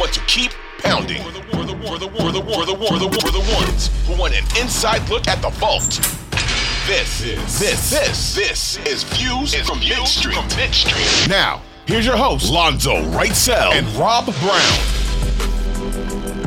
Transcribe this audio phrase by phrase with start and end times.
[0.00, 1.22] Want to keep pounding.
[1.22, 1.74] For the
[3.54, 5.90] ones who want an inside look at the vault.
[6.86, 10.34] This, this, this, this, this is Views from Mint Street.
[10.72, 11.28] Street.
[11.28, 14.78] Now, here's your host, Lonzo Wrightsell and Rob Brown.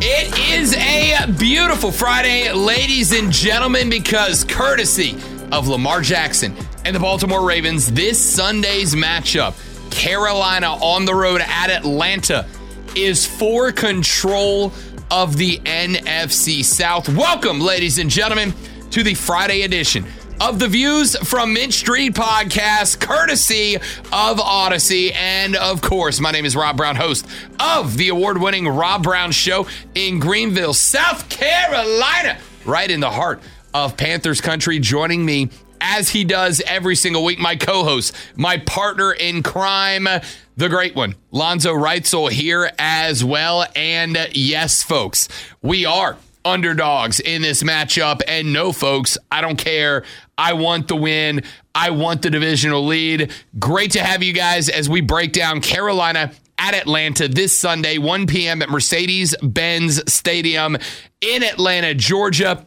[0.01, 5.15] It is a beautiful Friday, ladies and gentlemen, because courtesy
[5.51, 9.53] of Lamar Jackson and the Baltimore Ravens, this Sunday's matchup,
[9.91, 12.47] Carolina on the road at Atlanta,
[12.95, 14.71] is for control
[15.09, 17.09] of the NFC South.
[17.09, 18.53] Welcome, ladies and gentlemen,
[18.91, 20.05] to the Friday edition
[20.41, 23.75] of the Views from Mint Street podcast, courtesy
[24.11, 25.13] of Odyssey.
[25.13, 27.25] And of course, my name is Rob Brown, host
[27.59, 33.41] of the award winning Rob Brown Show in Greenville, South Carolina, right in the heart
[33.73, 34.79] of Panthers country.
[34.79, 35.49] Joining me
[35.83, 40.07] as he does every single week, my co host, my partner in crime,
[40.55, 43.65] the great one, Lonzo Reitzel, here as well.
[43.75, 45.27] And yes, folks,
[45.61, 48.21] we are underdogs in this matchup.
[48.27, 50.03] And no, folks, I don't care.
[50.37, 51.43] I want the win.
[51.75, 53.31] I want the divisional lead.
[53.59, 58.27] Great to have you guys as we break down Carolina at Atlanta this Sunday, 1
[58.27, 58.61] p.m.
[58.61, 60.77] at Mercedes Benz Stadium
[61.21, 62.65] in Atlanta, Georgia.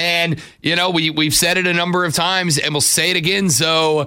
[0.00, 3.18] And, you know, we, we've said it a number of times and we'll say it
[3.18, 3.50] again.
[3.50, 4.06] So,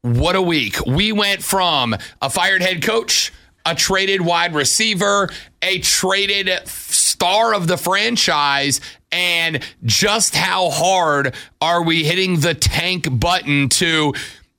[0.00, 0.84] what a week.
[0.86, 3.30] We went from a fired head coach,
[3.66, 5.28] a traded wide receiver,
[5.60, 8.80] a traded star of the franchise,
[9.12, 14.14] and just how hard are we hitting the tank button to,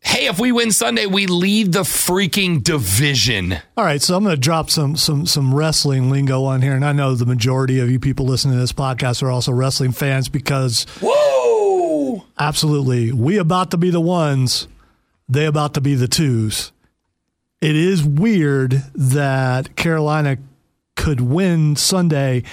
[0.05, 3.57] hey, if we win Sunday, we lead the freaking division.
[3.75, 6.85] All right, so I'm going to drop some some some wrestling lingo on here, and
[6.85, 10.29] I know the majority of you people listening to this podcast are also wrestling fans
[10.29, 12.25] because Whoa!
[12.39, 14.67] absolutely, we about to be the ones,
[15.27, 16.71] they about to be the twos.
[17.61, 20.37] It is weird that Carolina
[20.95, 22.43] could win Sunday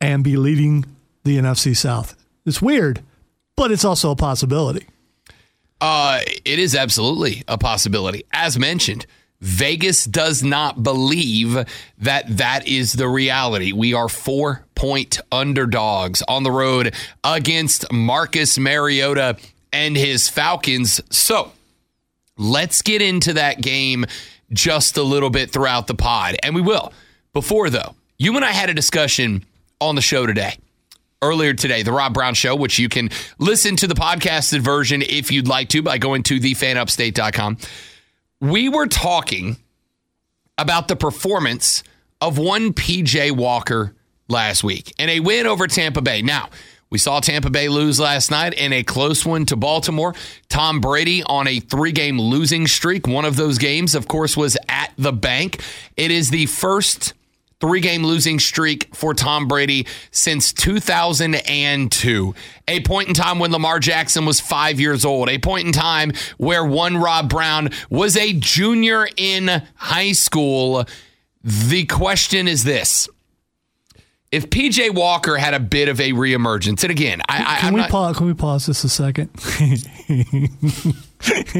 [0.00, 0.86] and be leading
[1.24, 2.16] the NFC South.
[2.46, 3.02] It's weird,
[3.54, 4.86] but it's also a possibility.
[5.82, 8.24] Uh, it is absolutely a possibility.
[8.32, 9.04] As mentioned,
[9.40, 11.66] Vegas does not believe
[11.98, 13.72] that that is the reality.
[13.72, 16.94] We are four point underdogs on the road
[17.24, 19.36] against Marcus Mariota
[19.72, 21.00] and his Falcons.
[21.10, 21.50] So
[22.38, 24.06] let's get into that game
[24.52, 26.92] just a little bit throughout the pod, and we will.
[27.32, 29.44] Before, though, you and I had a discussion
[29.80, 30.58] on the show today
[31.22, 35.30] earlier today, the Rob Brown Show, which you can listen to the podcasted version if
[35.30, 37.56] you'd like to by going to thefanupstate.com.
[38.40, 39.56] We were talking
[40.58, 41.82] about the performance
[42.20, 43.94] of one PJ Walker
[44.28, 46.22] last week and a win over Tampa Bay.
[46.22, 46.50] Now,
[46.90, 50.14] we saw Tampa Bay lose last night in a close one to Baltimore.
[50.50, 53.06] Tom Brady on a three game losing streak.
[53.06, 55.62] One of those games, of course, was at the bank.
[55.96, 57.14] It is the first
[57.62, 62.34] three game losing streak for Tom Brady since 2002.
[62.66, 65.28] A point in time when Lamar Jackson was five years old.
[65.28, 70.84] A point in time where one Rob Brown was a junior in high school.
[71.44, 73.08] The question is this.
[74.32, 77.74] If PJ Walker had a bit of a reemergence, and again, I, I Can I'm
[77.74, 78.16] we not, pause?
[78.16, 79.28] Can we pause just a second?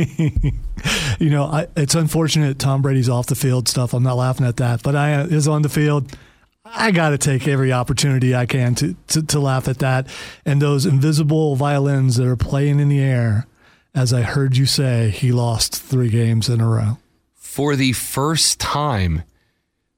[1.18, 3.94] you know, I, it's unfortunate Tom Brady's off the field stuff.
[3.94, 6.16] I'm not laughing at that, but I uh, is on the field.
[6.64, 10.06] I got to take every opportunity I can to, to to laugh at that
[10.46, 13.46] and those invisible violins that are playing in the air.
[13.94, 16.96] As I heard you say, he lost three games in a row.
[17.34, 19.22] for the first time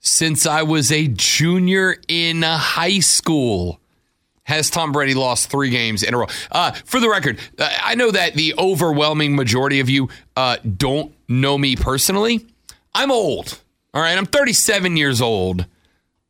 [0.01, 3.81] since I was a junior in high school.
[4.45, 6.27] Has Tom Brady lost three games in a row?
[6.53, 11.15] Uh, for the record, uh, I know that the overwhelming majority of you uh, don't
[11.29, 12.47] know me personally.
[12.95, 13.59] I'm old.
[13.95, 15.63] All right, I'm 37 years old.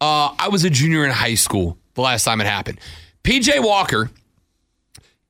[0.00, 2.78] Uh, I was a junior in high school the last time it happened.
[3.24, 4.10] PJ Walker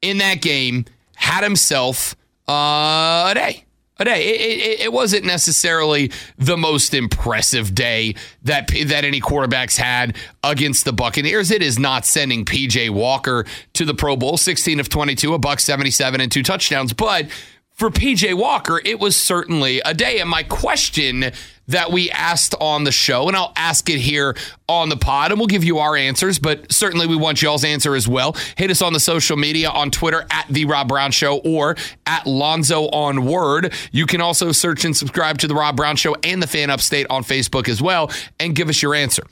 [0.02, 0.84] in that game
[1.14, 2.16] had himself
[2.48, 3.64] uh, a day.
[3.96, 4.26] A day.
[4.26, 10.84] It, it, it, wasn't necessarily the most impressive day that that any quarterbacks had against
[10.84, 11.52] the Buccaneers.
[11.52, 15.60] It is not sending PJ Walker to the Pro Bowl, 16 of 22, a buck
[15.60, 17.28] 77 and two touchdowns, but
[17.74, 20.20] for PJ Walker, it was certainly a day.
[20.20, 21.32] And my question
[21.66, 24.36] that we asked on the show, and I'll ask it here
[24.68, 27.96] on the pod, and we'll give you our answers, but certainly we want y'all's answer
[27.96, 28.36] as well.
[28.56, 31.76] Hit us on the social media on Twitter at The Rob Brown Show or
[32.06, 33.72] at Lonzo on Word.
[33.90, 37.06] You can also search and subscribe to The Rob Brown Show and The Fan Upstate
[37.10, 39.24] on Facebook as well, and give us your answer.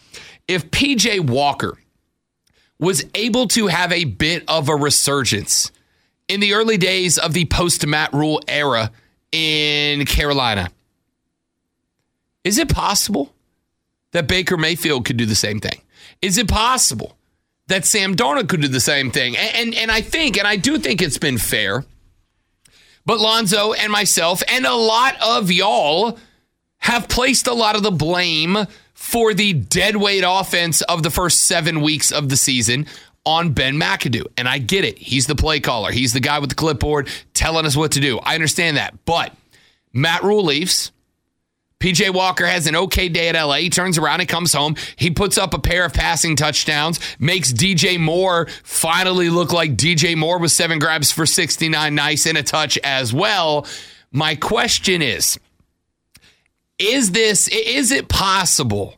[0.49, 1.79] If PJ Walker
[2.81, 5.71] was able to have a bit of a resurgence
[6.28, 8.90] in the early days of the post Matt Rhule era
[9.30, 10.70] in Carolina,
[12.44, 13.34] is it possible
[14.12, 15.80] that Baker Mayfield could do the same thing?
[16.20, 17.16] Is it possible
[17.69, 19.36] that Sam Darnold could do the same thing?
[19.36, 21.84] And, and, and I think, and I do think it's been fair,
[23.04, 26.19] but Lonzo and myself and a lot of y'all
[26.78, 28.58] have placed a lot of the blame
[28.92, 32.86] for the dead weight offense of the first seven weeks of the season
[33.24, 34.26] on Ben McAdoo.
[34.36, 34.98] And I get it.
[34.98, 38.19] He's the play caller, he's the guy with the clipboard telling us what to do.
[38.19, 39.04] I understand that.
[39.04, 39.34] But
[39.92, 40.92] Matt Rhule leaves.
[41.80, 43.56] PJ Walker has an okay day at LA.
[43.56, 44.76] He turns around and comes home.
[44.94, 50.16] He puts up a pair of passing touchdowns, makes DJ Moore finally look like DJ
[50.16, 53.66] Moore with seven grabs for 69 nice and a touch as well.
[54.12, 55.40] My question is
[56.78, 58.94] is this is it possible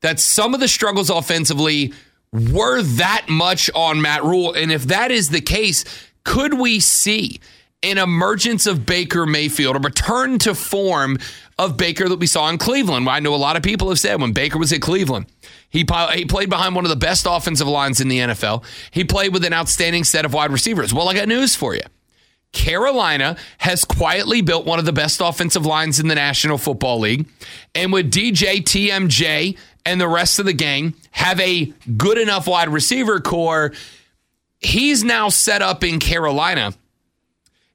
[0.00, 1.92] that some of the struggles offensively
[2.32, 4.54] were that much on Matt Rhule.
[4.54, 5.84] and if that is the case
[6.24, 7.40] could we see
[7.82, 11.18] an emergence of Baker Mayfield, a return to form
[11.58, 13.08] of Baker that we saw in Cleveland.
[13.08, 15.26] I know a lot of people have said when Baker was at Cleveland,
[15.68, 15.84] he,
[16.14, 18.64] he played behind one of the best offensive lines in the NFL.
[18.90, 20.94] He played with an outstanding set of wide receivers.
[20.94, 21.82] Well, I got news for you.
[22.52, 27.26] Carolina has quietly built one of the best offensive lines in the National Football League.
[27.74, 32.68] And with DJ, TMJ, and the rest of the gang have a good enough wide
[32.68, 33.72] receiver core,
[34.60, 36.74] he's now set up in Carolina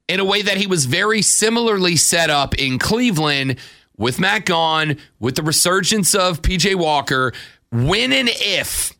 [0.08, 3.56] in a way that he was very similarly set up in Cleveland
[3.96, 7.32] with Matt gone, with the resurgence of PJ Walker.
[7.70, 8.94] When and if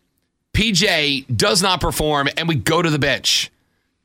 [0.52, 3.50] PJ does not perform and we go to the bench,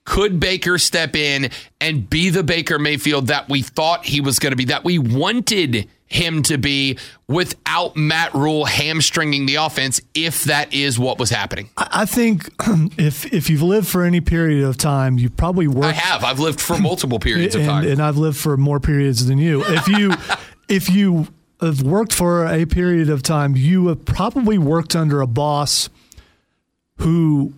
[0.05, 1.49] could Baker step in
[1.81, 4.99] and be the Baker Mayfield that we thought he was going to be, that we
[4.99, 11.29] wanted him to be without Matt Rhule hamstringing the offense if that is what was
[11.29, 11.69] happening?
[11.77, 12.49] I think
[12.97, 15.87] if if you've lived for any period of time, you probably worked.
[15.87, 16.23] I have.
[16.23, 19.37] I've lived for multiple periods and, of time, and I've lived for more periods than
[19.37, 19.63] you.
[19.65, 20.13] If you
[20.69, 21.27] if you
[21.59, 25.89] have worked for a period of time, you have probably worked under a boss
[26.97, 27.53] who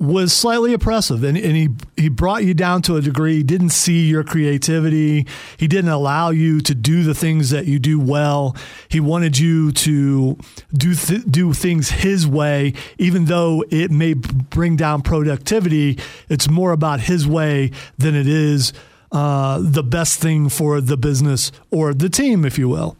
[0.00, 3.36] was slightly oppressive and, and he he brought you down to a degree.
[3.36, 5.26] He didn't see your creativity.
[5.58, 8.56] He didn't allow you to do the things that you do well.
[8.88, 10.38] He wanted you to
[10.72, 15.98] do th- do things his way even though it may bring down productivity.
[16.30, 18.72] It's more about his way than it is
[19.12, 22.96] uh, the best thing for the business or the team if you will.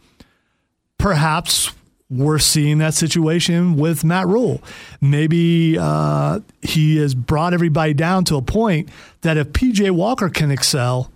[0.99, 1.71] Perhaps
[2.11, 4.61] we're seeing that situation with Matt Rhule.
[4.99, 8.89] Maybe uh, he has brought everybody down to a point
[9.21, 11.09] that if PJ Walker can excel,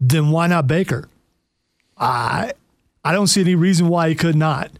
[0.00, 1.08] then why not Baker?
[1.96, 2.52] I
[3.04, 4.72] I don't see any reason why he could not.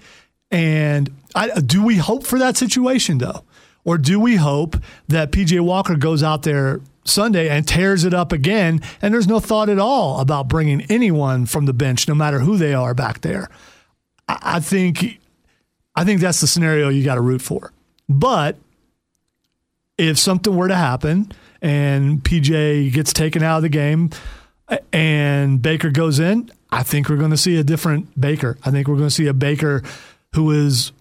[0.51, 3.45] And I, do we hope for that situation though,
[3.85, 4.77] or do we hope
[5.09, 9.39] that PJ Walker goes out there Sunday and tears it up again, and there's no
[9.39, 13.21] thought at all about bringing anyone from the bench, no matter who they are back
[13.21, 13.49] there?
[14.29, 15.21] I, I think
[16.01, 17.75] I think that's the scenario you got to root for.
[18.09, 18.57] But
[19.99, 21.31] if something were to happen
[21.61, 24.09] and PJ gets taken out of the game
[24.95, 28.57] and Baker goes in, I think we're going to see a different Baker.
[28.65, 29.83] I think we're going to see a Baker
[30.35, 30.93] who is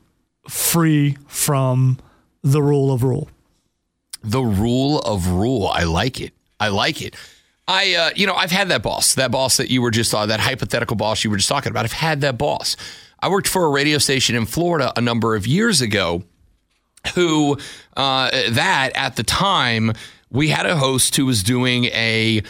[0.50, 1.98] free from
[2.44, 3.30] the rule of rule.
[4.22, 5.68] The rule of rule.
[5.68, 6.34] I like it.
[6.60, 7.16] I like it.
[7.70, 10.26] I, uh, you know, I've had that boss, that boss that you were just, uh,
[10.26, 11.86] that hypothetical boss you were just talking about.
[11.86, 12.76] I've had that boss
[13.22, 16.24] I worked for a radio station in Florida a number of years ago
[17.16, 17.58] who
[17.96, 19.94] uh, that at the time
[20.30, 22.42] we had a host who was doing a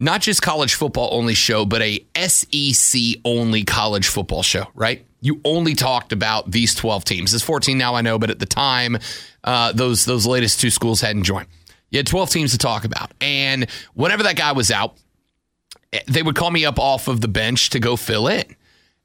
[0.00, 5.04] not just college football only show, but a SEC only college football show, right?
[5.20, 7.32] You only talked about these 12 teams.
[7.32, 8.98] It's 14 now, I know, but at the time,
[9.42, 11.46] uh, those those latest two schools hadn't joined.
[11.90, 13.12] You had 12 teams to talk about.
[13.20, 14.96] And whenever that guy was out,
[16.08, 18.56] they would call me up off of the bench to go fill in.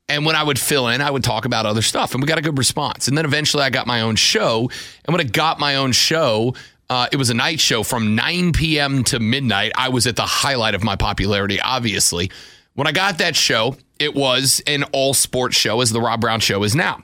[0.10, 2.40] And when I would fill in, I would talk about other stuff, and we got
[2.40, 3.08] a good response.
[3.08, 4.70] And then eventually, I got my own show.
[5.06, 6.56] And when I got my own show,
[6.90, 9.04] uh, it was a night show from 9 p.m.
[9.06, 9.72] to midnight.
[9.76, 12.32] I was at the highlight of my popularity, obviously.
[12.74, 16.40] When I got that show, it was an all sports show, as the Rob Brown
[16.40, 17.04] show is now.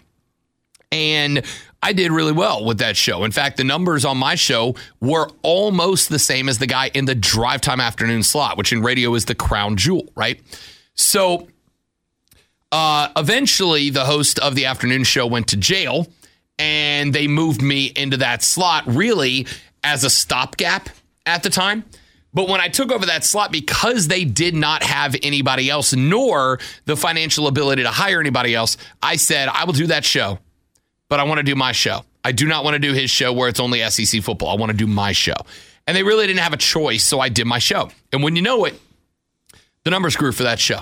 [0.92, 1.46] And
[1.84, 3.24] I did really well with that show.
[3.24, 7.06] In fact, the numbers on my show were almost the same as the guy in
[7.06, 10.42] the drive time afternoon slot, which in radio is the crown jewel, right?
[10.96, 11.48] So
[12.72, 16.08] uh, eventually, the host of the afternoon show went to jail
[16.58, 19.48] and they moved me into that slot really
[19.84, 20.90] as a stopgap
[21.26, 21.84] at the time.
[22.34, 26.60] But when I took over that slot, because they did not have anybody else, nor
[26.84, 30.40] the financial ability to hire anybody else, I said, I will do that show,
[31.08, 32.04] but I want to do my show.
[32.26, 34.50] I do not want to do his show where it's only SEC football.
[34.50, 35.36] I want to do my show.
[35.88, 37.90] And they really didn't have a choice, so I did my show.
[38.12, 38.78] And when you know it,
[39.84, 40.80] the numbers grew for that show.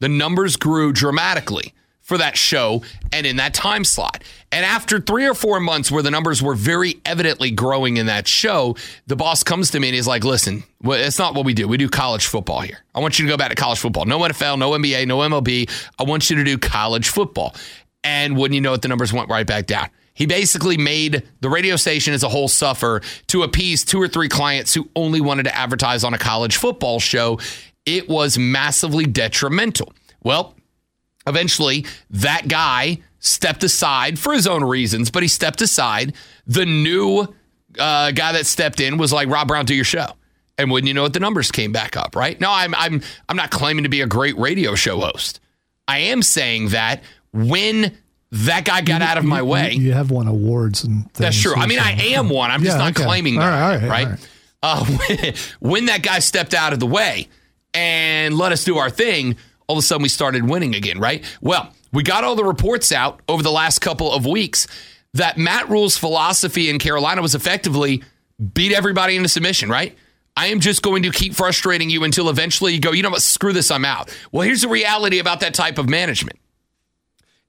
[0.00, 1.74] The numbers grew dramatically
[2.10, 4.24] for that show and in that time slot.
[4.50, 8.26] And after three or four months where the numbers were very evidently growing in that
[8.26, 8.74] show,
[9.06, 11.68] the boss comes to me and he's like, listen, it's not what we do.
[11.68, 12.78] We do college football here.
[12.96, 14.06] I want you to go back to college football.
[14.06, 15.70] No NFL, no NBA, no MLB.
[16.00, 17.54] I want you to do college football.
[18.02, 19.88] And wouldn't you know it, the numbers went right back down.
[20.14, 24.28] He basically made the radio station as a whole suffer to appease two or three
[24.28, 27.38] clients who only wanted to advertise on a college football show.
[27.96, 29.92] It was massively detrimental.
[30.22, 30.54] Well,
[31.26, 36.14] eventually, that guy stepped aside for his own reasons, but he stepped aside.
[36.46, 37.34] The new
[37.78, 40.06] uh, guy that stepped in was like, Rob Brown, do your show.
[40.56, 42.38] And wouldn't you know it, the numbers came back up, right?
[42.38, 45.40] No, I'm I'm I'm not claiming to be a great radio show host.
[45.88, 47.96] I am saying that when
[48.30, 49.72] that guy got You- out of my way.
[49.72, 51.18] You have won awards and things.
[51.18, 51.54] That's true.
[51.56, 52.50] I mean, I am one.
[52.50, 53.04] I'm just not okay.
[53.04, 53.48] claiming that.
[53.48, 54.06] right, all right, right?
[54.06, 54.28] all right.
[54.62, 55.34] Uh, when,
[55.72, 57.28] when that guy stepped out of the way
[57.74, 59.36] and let us do our thing,
[59.66, 61.24] all of a sudden we started winning again, right?
[61.40, 64.66] Well, we got all the reports out over the last couple of weeks
[65.14, 68.02] that Matt Rhule's philosophy in Carolina was effectively
[68.54, 69.96] beat everybody into submission, right?
[70.36, 73.22] I am just going to keep frustrating you until eventually you go, you know what,
[73.22, 74.16] screw this, I'm out.
[74.32, 76.38] Well, here's the reality about that type of management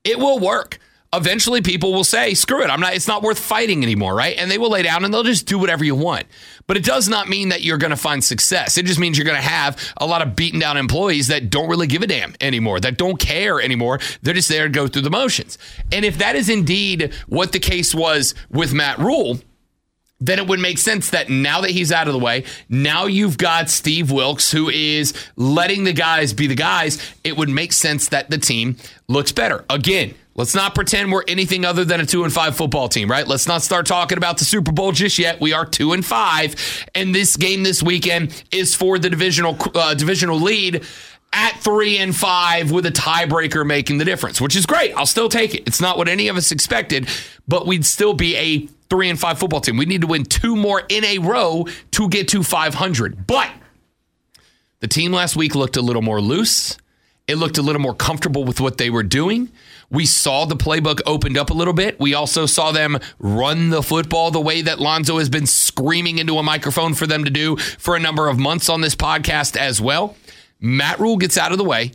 [0.04, 0.80] it will work.
[1.14, 2.70] Eventually, people will say, "Screw it!
[2.70, 2.94] I'm not.
[2.94, 4.38] It's not worth fighting anymore." Right?
[4.38, 6.26] And they will lay down and they'll just do whatever you want.
[6.68, 8.78] But it does not mean that you're going to find success.
[8.78, 11.68] It just means you're going to have a lot of beaten down employees that don't
[11.68, 14.00] really give a damn anymore, that don't care anymore.
[14.22, 15.58] They're just there to go through the motions.
[15.92, 19.40] And if that is indeed what the case was with Matt Rhule,
[20.22, 23.38] then it would make sense that now that he's out of the way, now you've
[23.38, 27.02] got Steve Wilks who is letting the guys be the guys.
[27.24, 28.78] It would make sense that the team
[29.08, 29.66] looks better.
[29.70, 33.28] Again, let's not pretend we're anything other than a 2 and 5 football team, right?
[33.28, 35.40] Let's not start talking about the Super Bowl just yet.
[35.40, 39.94] We are 2 and 5 and this game this weekend is for the divisional uh,
[39.94, 40.84] divisional lead
[41.32, 44.94] at three and five with a tiebreaker making the difference, which is great.
[44.96, 45.62] I'll still take it.
[45.68, 47.08] It's not what any of us expected,
[47.48, 49.78] but we'd still be a three and five football team.
[49.78, 53.28] We need to win two more in a row to get to 500.
[53.28, 53.52] But
[54.80, 56.78] the team last week looked a little more loose.
[57.28, 59.52] It looked a little more comfortable with what they were doing.
[59.92, 62.00] We saw the playbook opened up a little bit.
[62.00, 66.38] We also saw them run the football the way that Lonzo has been screaming into
[66.38, 69.82] a microphone for them to do for a number of months on this podcast as
[69.82, 70.16] well.
[70.62, 71.92] Matt Rhule gets out of the way.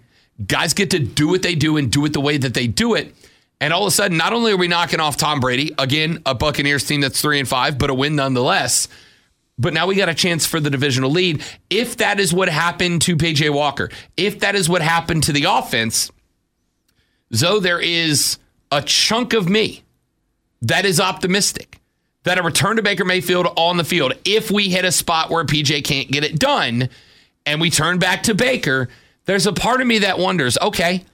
[0.47, 2.95] Guys get to do what they do and do it the way that they do
[2.95, 3.15] it.
[3.63, 6.35] And all of a sudden, not only are we knocking off Tom Brady, again, a
[6.35, 8.89] Buccaneers team that's three and five, but a win nonetheless.
[9.59, 11.43] But now we got a chance for the divisional lead.
[11.71, 13.89] If that is what happened to PJ Walker,
[14.19, 16.11] if that is what happened to the offense,
[17.31, 18.39] though there is
[18.71, 19.83] a chunk of me
[20.63, 21.81] that is optimistic
[22.25, 25.45] that a return to Baker Mayfield on the field, if we hit a spot where
[25.45, 26.89] PJ can't get it done
[27.47, 28.89] and we turn back to Baker,
[29.27, 31.05] there's a part of me that wonders, okay,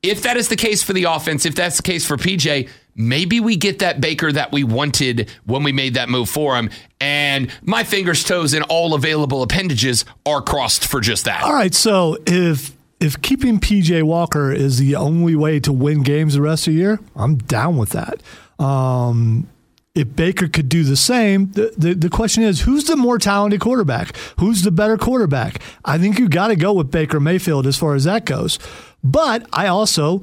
[0.00, 3.40] if that is the case for the offense, if that's the case for PJ, maybe
[3.40, 6.70] we get that Baker that we wanted when we made that move for him.
[7.00, 11.42] And my fingers, toes, and all available appendages are crossed for just that.
[11.42, 12.72] All right, so if
[13.04, 16.78] if keeping PJ Walker is the only way to win games the rest of the
[16.78, 18.22] year, I'm down with that.
[18.58, 19.46] Um,
[19.94, 23.60] if Baker could do the same, the, the, the question is who's the more talented
[23.60, 24.16] quarterback?
[24.40, 25.60] Who's the better quarterback?
[25.84, 28.58] I think you got to go with Baker Mayfield as far as that goes.
[29.04, 30.22] But I also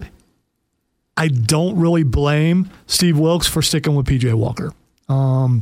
[1.15, 4.73] I don't really blame Steve Wilks for sticking with PJ Walker.
[5.07, 5.61] Um,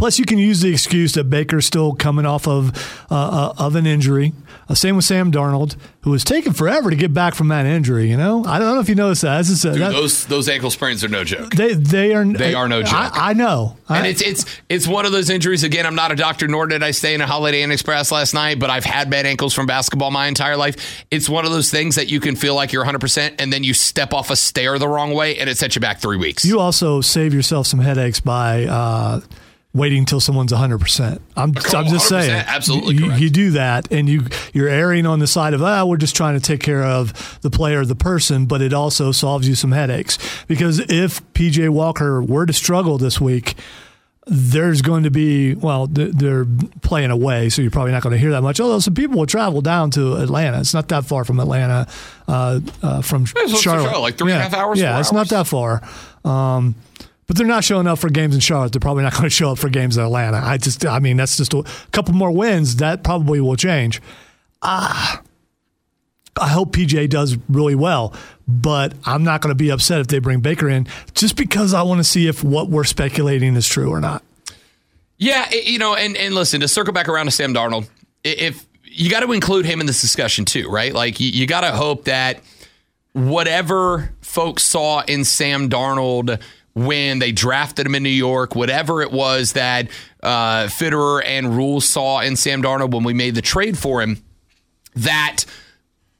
[0.00, 2.74] Plus, you can use the excuse that Baker's still coming off of
[3.10, 4.32] uh, uh, of an injury.
[4.66, 8.08] Uh, same with Sam Darnold, who was taking forever to get back from that injury.
[8.08, 9.44] You know, I don't know if you noticed that.
[9.44, 11.54] Just, Dude, that those those ankle sprains are no joke.
[11.54, 12.94] They they are they are no joke.
[12.94, 15.64] I, I know, and I, it's it's it's one of those injuries.
[15.64, 18.32] Again, I'm not a doctor, nor did I stay in a Holiday Inn Express last
[18.32, 18.58] night.
[18.58, 21.04] But I've had bad ankles from basketball my entire life.
[21.10, 23.64] It's one of those things that you can feel like you're 100, percent and then
[23.64, 26.42] you step off a stair the wrong way, and it sets you back three weeks.
[26.42, 29.20] You also save yourself some headaches by.
[29.72, 31.20] Waiting until someone's 100%.
[31.36, 32.30] I'm, oh, I'm just saying.
[32.30, 35.96] Absolutely you, you, do that and you, you're erring on the side of, ah, we're
[35.96, 39.54] just trying to take care of the player, the person, but it also solves you
[39.54, 40.18] some headaches.
[40.48, 43.54] Because if PJ Walker were to struggle this week,
[44.26, 46.46] there's going to be, well, they're
[46.82, 48.60] playing away, so you're probably not going to hear that much.
[48.60, 50.60] Although some people will travel down to Atlanta.
[50.60, 51.88] It's not that far from Atlanta,
[52.28, 53.58] uh, uh, from Charlotte.
[53.58, 54.00] Charlotte.
[54.00, 54.44] Like three yeah.
[54.44, 54.78] and a half hours?
[54.80, 55.12] Yeah, it's hours.
[55.12, 55.82] not that far.
[56.24, 56.74] Um,
[57.30, 58.72] but they're not showing up for games in Charlotte.
[58.72, 60.38] They're probably not going to show up for games in Atlanta.
[60.38, 62.74] I just, I mean, that's just a couple more wins.
[62.76, 64.02] That probably will change.
[64.62, 65.22] Ah,
[66.40, 68.14] I hope PJ does really well,
[68.48, 71.82] but I'm not going to be upset if they bring Baker in just because I
[71.82, 74.24] want to see if what we're speculating is true or not.
[75.16, 77.88] Yeah, you know, and and listen to circle back around to Sam Darnold.
[78.24, 80.92] If you got to include him in this discussion too, right?
[80.92, 82.40] Like you, you got to hope that
[83.12, 86.40] whatever folks saw in Sam Darnold
[86.74, 89.88] when they drafted him in New York, whatever it was that
[90.22, 94.22] uh, Fitterer and Rhule saw in Sam Darnold when we made the trade for him,
[94.96, 95.44] that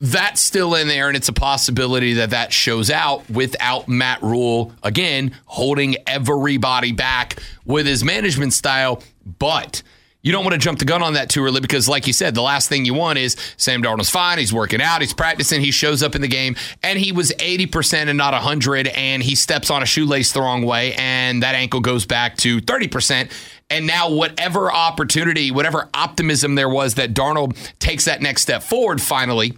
[0.00, 4.72] that's still in there, and it's a possibility that that shows out without Matt Rhule
[4.82, 9.02] again holding everybody back with his management style,
[9.38, 9.82] but
[10.22, 12.34] you don't want to jump the gun on that too early because, like you said,
[12.34, 14.38] the last thing you want is Sam Darnold's fine.
[14.38, 15.00] He's working out.
[15.00, 15.60] He's practicing.
[15.60, 19.34] He shows up in the game, and he was 80% and not 100, and he
[19.34, 23.30] steps on a shoelace the wrong way, and that ankle goes back to 30%.
[23.70, 29.00] And now, whatever opportunity, whatever optimism there was that Darnold takes that next step forward
[29.00, 29.56] finally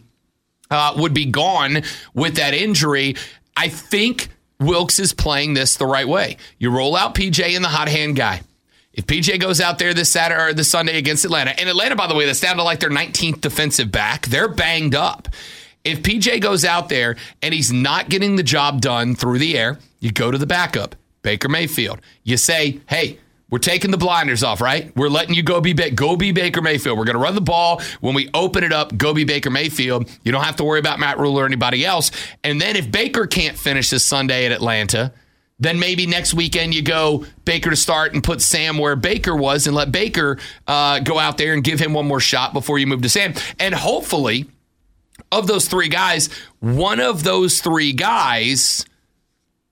[0.71, 1.83] uh, would be gone
[2.15, 3.17] with that injury.
[3.57, 4.29] I think
[4.61, 6.37] Wilks is playing this the right way.
[6.59, 8.43] You roll out PJ and the hot hand guy.
[8.95, 12.07] If PJ goes out there this Saturday or this Sunday against Atlanta, and Atlanta, by
[12.07, 15.29] the way, that's down to like their 19th defensive back, they're banged up.
[15.85, 19.79] If PJ goes out there and he's not getting the job done through the air,
[20.01, 22.01] you go to the backup, Baker Mayfield.
[22.23, 23.19] You say, hey,
[23.51, 24.95] we're taking the blinders off, right?
[24.97, 26.97] We're letting you go be ba- go be Baker Mayfield.
[26.99, 28.97] We're going to run the ball when we open it up.
[28.97, 30.09] Go be Baker Mayfield.
[30.23, 32.11] You don't have to worry about Matt Rhule or anybody else.
[32.45, 35.13] And then if Baker can't finish this Sunday at Atlanta,
[35.63, 39.69] then maybe next weekend you go Baker to start and put Sam where Baker was
[39.69, 42.87] and let Baker uh, go out there and give him one more shot before you
[42.89, 43.35] move to Sam.
[43.61, 44.47] And hopefully,
[45.31, 48.85] of those three guys, one of those three guys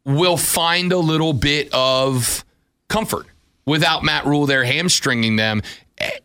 [0.05, 2.45] will find a little bit of
[2.89, 3.27] comfort
[3.67, 5.61] without Matt Rhule there hamstringing them.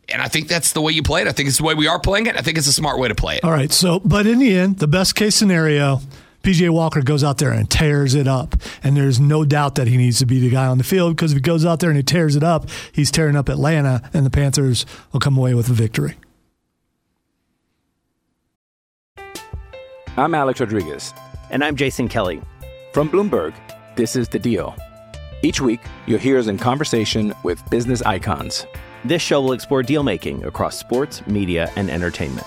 [0.08, 1.26] And I think that's the way you play it.
[1.28, 2.36] I think it's the way we are playing it.
[2.36, 3.44] I think it's a smart way to play it.
[3.44, 3.72] All right.
[3.72, 6.00] So, but in the end, the best case scenario
[6.46, 8.54] PJ Walker goes out there and tears it up.
[8.84, 11.32] And there's no doubt that he needs to be the guy on the field because
[11.32, 14.24] if he goes out there and he tears it up, he's tearing up Atlanta, and
[14.24, 16.14] the Panthers will come away with a victory.
[20.16, 21.12] I'm Alex Rodriguez.
[21.50, 22.40] And I'm Jason Kelly.
[22.92, 23.52] From Bloomberg,
[23.96, 24.76] this is The Deal.
[25.42, 28.66] Each week, you'll hear us in conversation with business icons.
[29.04, 32.46] This show will explore deal making across sports, media, and entertainment.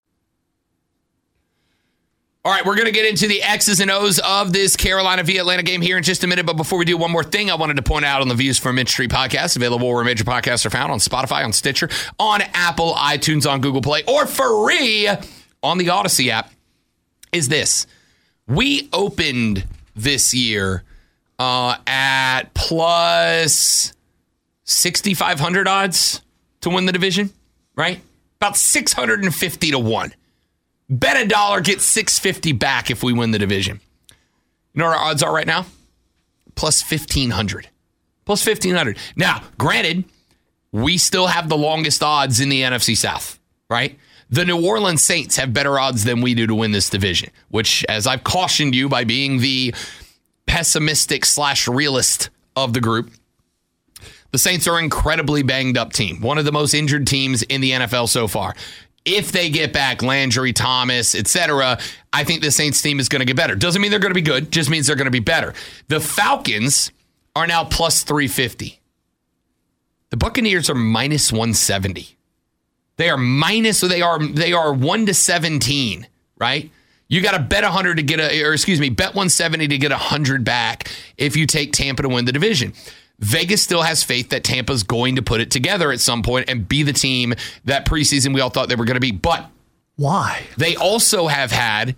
[2.43, 5.37] All right, we're going to get into the X's and O's of this Carolina v
[5.37, 6.43] Atlanta game here in just a minute.
[6.43, 8.57] But before we do, one more thing I wanted to point out on the Views
[8.57, 12.41] from Mint Street podcast, available where major podcasts are found on Spotify, on Stitcher, on
[12.55, 15.07] Apple, iTunes, on Google Play, or free
[15.61, 16.51] on the Odyssey app,
[17.31, 17.85] is this.
[18.47, 20.83] We opened this year
[21.37, 23.93] uh, at plus
[24.63, 26.23] 6,500 odds
[26.61, 27.29] to win the division,
[27.75, 28.01] right?
[28.39, 30.13] About 650 to 1.
[30.91, 33.79] Bet a dollar, get 650 back if we win the division.
[34.73, 35.65] You know what our odds are right now?
[36.55, 37.69] Plus 1500.
[38.25, 38.97] plus 1500.
[39.15, 40.03] Now, granted,
[40.73, 43.97] we still have the longest odds in the NFC South, right?
[44.29, 47.85] The New Orleans Saints have better odds than we do to win this division, which,
[47.89, 49.73] as I've cautioned you by being the
[50.45, 53.11] pessimistic slash realist of the group,
[54.31, 57.59] the Saints are an incredibly banged up team, one of the most injured teams in
[57.61, 58.55] the NFL so far.
[59.03, 61.79] If they get back Landry, Thomas, etc.,
[62.13, 63.55] I think the Saints team is going to get better.
[63.55, 65.53] Doesn't mean they're going to be good, just means they're going to be better.
[65.87, 66.91] The Falcons
[67.35, 68.79] are now plus 350.
[70.11, 72.17] The Buccaneers are minus 170.
[72.97, 76.05] They are minus, so they are they are 1 to 17,
[76.37, 76.69] right?
[77.07, 79.91] You got to bet 100 to get a or excuse me, bet 170 to get
[79.91, 82.73] 100 back if you take Tampa to win the division.
[83.21, 86.67] Vegas still has faith that Tampa's going to put it together at some point and
[86.67, 87.33] be the team
[87.65, 89.11] that preseason we all thought they were going to be.
[89.11, 89.49] But
[89.95, 90.43] why?
[90.57, 91.95] They also have had,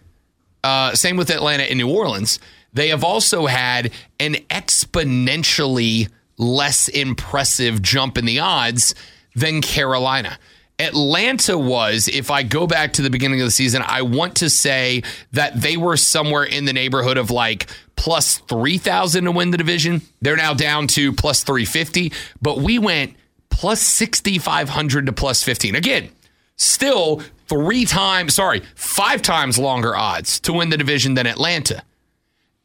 [0.64, 2.40] uh, same with Atlanta and New Orleans,
[2.74, 8.94] they have also had an exponentially less impressive jump in the odds
[9.36, 10.38] than Carolina.
[10.80, 14.50] Atlanta was, if I go back to the beginning of the season, I want to
[14.50, 19.58] say that they were somewhere in the neighborhood of like plus 3,000 to win the
[19.58, 20.02] division.
[20.22, 23.16] They're now down to plus 350, but we went
[23.50, 25.76] plus 6,500 to plus 15.
[25.76, 26.10] Again,
[26.56, 31.84] still three times, sorry, five times longer odds to win the division than Atlanta.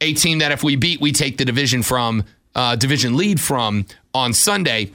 [0.00, 3.84] A team that if we beat, we take the division from, uh, division lead from
[4.14, 4.92] on Sunday.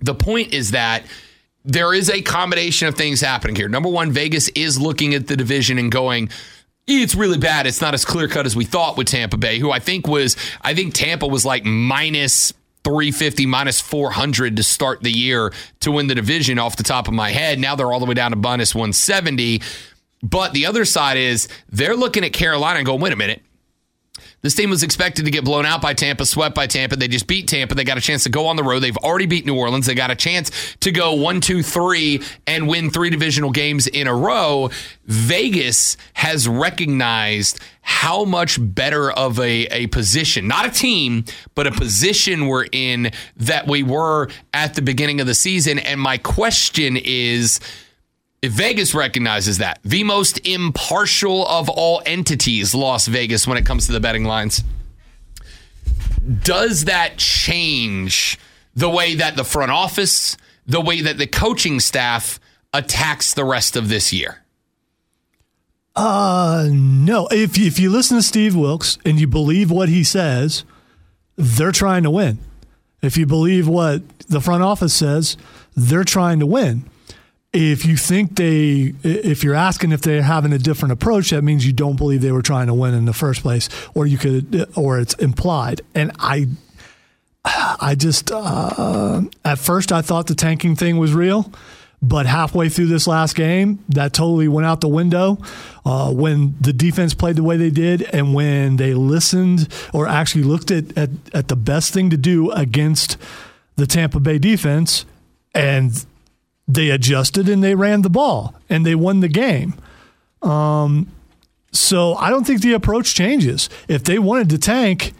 [0.00, 1.04] The point is that
[1.66, 3.68] there is a combination of things happening here.
[3.68, 6.30] Number one, Vegas is looking at the division and going,
[6.86, 7.66] it's really bad.
[7.66, 10.36] It's not as clear cut as we thought with Tampa Bay, who I think was,
[10.62, 12.52] I think Tampa was like minus
[12.84, 17.14] 350, minus 400 to start the year to win the division off the top of
[17.14, 17.58] my head.
[17.58, 19.60] Now they're all the way down to minus 170.
[20.22, 23.42] But the other side is they're looking at Carolina and going, wait a minute.
[24.42, 26.94] This team was expected to get blown out by Tampa, swept by Tampa.
[26.94, 27.74] They just beat Tampa.
[27.74, 28.80] They got a chance to go on the road.
[28.80, 29.86] They've already beat New Orleans.
[29.86, 34.06] They got a chance to go one, two, three and win three divisional games in
[34.06, 34.70] a row.
[35.06, 41.72] Vegas has recognized how much better of a, a position, not a team, but a
[41.72, 45.78] position we're in that we were at the beginning of the season.
[45.78, 47.58] And my question is,
[48.42, 53.86] if Vegas recognizes that, the most impartial of all entities, Las Vegas, when it comes
[53.86, 54.62] to the betting lines,
[56.42, 58.38] does that change
[58.74, 62.38] the way that the front office, the way that the coaching staff
[62.74, 64.42] attacks the rest of this year?
[65.94, 67.26] Uh, no.
[67.28, 70.64] If if you listen to Steve Wilks and you believe what he says,
[71.36, 72.38] they're trying to win.
[73.00, 75.38] If you believe what the front office says,
[75.74, 76.84] they're trying to win
[77.56, 81.66] if you think they if you're asking if they're having a different approach that means
[81.66, 84.68] you don't believe they were trying to win in the first place or you could
[84.76, 85.80] or it's implied.
[85.94, 86.48] And i
[87.80, 91.50] i just uh, at first i thought the tanking thing was real
[92.02, 95.38] but halfway through this last game that totally went out the window
[95.86, 100.44] uh, when the defense played the way they did and when they listened or actually
[100.44, 103.16] looked at, at, at the best thing to do against
[103.76, 105.06] the tampa bay defense
[105.54, 106.04] and
[106.68, 109.74] they adjusted and they ran the ball and they won the game.
[110.42, 111.10] Um,
[111.72, 113.68] so I don't think the approach changes.
[113.88, 115.12] If they wanted to tank,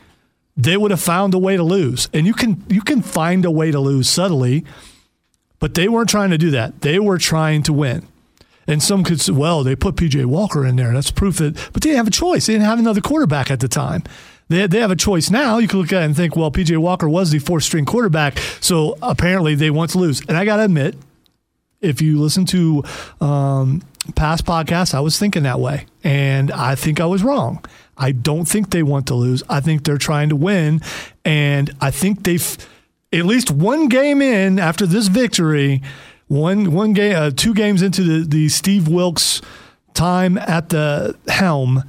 [0.57, 2.09] they would have found a way to lose.
[2.13, 4.65] And you can you can find a way to lose subtly,
[5.59, 6.81] but they weren't trying to do that.
[6.81, 8.07] They were trying to win.
[8.67, 10.93] And some could say, well, they put PJ Walker in there.
[10.93, 12.47] That's proof that, but they didn't have a choice.
[12.47, 14.03] They didn't have another quarterback at the time.
[14.49, 15.59] They, they have a choice now.
[15.59, 18.39] You can look at it and think, well, PJ Walker was the fourth string quarterback.
[18.61, 20.21] So apparently they want to lose.
[20.27, 20.97] And I got to admit,
[21.87, 22.83] if you listen to
[23.21, 23.83] um,
[24.15, 25.87] past podcasts, I was thinking that way.
[26.05, 27.65] And I think I was wrong.
[27.97, 29.43] I don't think they want to lose.
[29.49, 30.83] I think they're trying to win.
[31.25, 32.57] And I think they've,
[33.13, 35.83] at least one game in after this victory,
[36.29, 39.41] one, one game, uh, two games into the, the Steve Wilks
[39.95, 41.85] time at the helm,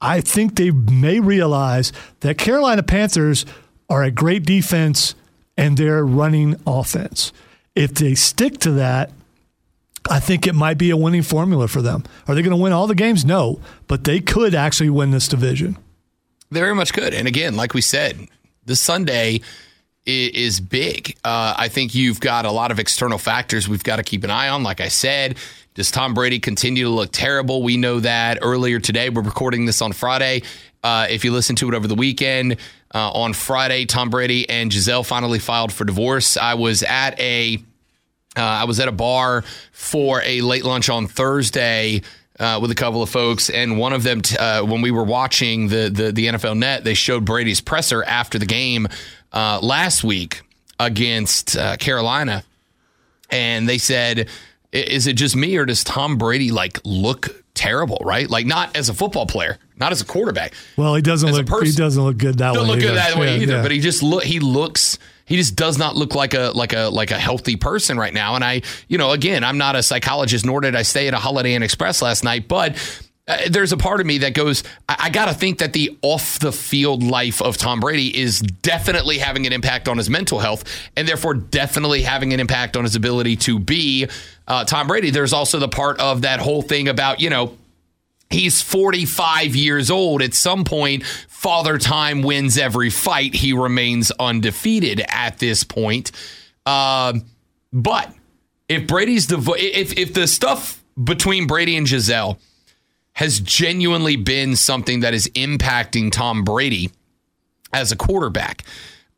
[0.00, 3.44] I think they may realize that Carolina Panthers
[3.88, 5.14] are a great defense
[5.56, 7.32] and they're running offense.
[7.74, 9.10] If they stick to that,
[10.10, 12.04] I think it might be a winning formula for them.
[12.26, 13.24] Are they going to win all the games?
[13.24, 15.78] No, but they could actually win this division.
[16.50, 17.14] They very much could.
[17.14, 18.28] And again, like we said,
[18.64, 19.40] the Sunday
[20.04, 21.16] is big.
[21.24, 24.30] Uh, I think you've got a lot of external factors we've got to keep an
[24.30, 24.62] eye on.
[24.62, 25.36] Like I said,
[25.74, 27.62] does Tom Brady continue to look terrible?
[27.62, 29.10] We know that earlier today.
[29.10, 30.42] We're recording this on Friday.
[30.82, 32.56] Uh, if you listen to it over the weekend,
[32.94, 36.36] uh, on Friday, Tom Brady and Gisele finally filed for divorce.
[36.36, 37.62] I was at a
[38.36, 39.42] uh, I was at a bar
[39.72, 42.02] for a late lunch on Thursday.
[42.40, 45.04] Uh, with a couple of folks, and one of them, t- uh, when we were
[45.04, 48.88] watching the, the, the NFL net, they showed Brady's presser after the game
[49.32, 50.40] uh, last week
[50.80, 52.42] against uh, Carolina,
[53.30, 54.28] and they said,
[54.72, 57.98] "Is it just me, or does Tom Brady like look terrible?
[58.02, 58.28] Right?
[58.28, 60.54] Like not as a football player, not as a quarterback.
[60.76, 61.64] Well, he doesn't As look.
[61.64, 62.70] He doesn't look good that Don't way.
[62.70, 63.10] look good either.
[63.14, 63.52] that way Yeah, either.
[63.56, 63.62] yeah.
[63.62, 64.24] But he just look.
[64.24, 67.98] He looks." He just does not look like a like a like a healthy person
[67.98, 68.34] right now.
[68.34, 71.18] And I, you know, again, I'm not a psychologist, nor did I stay at a
[71.18, 72.48] Holiday Inn Express last night.
[72.48, 72.76] But
[73.28, 75.96] uh, there's a part of me that goes, I, I got to think that the
[76.02, 80.40] off the field life of Tom Brady is definitely having an impact on his mental
[80.40, 80.64] health,
[80.96, 84.08] and therefore definitely having an impact on his ability to be
[84.48, 85.10] uh, Tom Brady.
[85.10, 87.56] There's also the part of that whole thing about you know
[88.32, 90.22] he's 45 years old.
[90.22, 93.34] At some point, Father Time wins every fight.
[93.34, 96.12] He remains undefeated at this point.
[96.66, 97.24] Um,
[97.72, 98.12] but
[98.68, 102.38] if Brady's the if if the stuff between Brady and Gisele
[103.14, 106.90] has genuinely been something that is impacting Tom Brady
[107.72, 108.64] as a quarterback.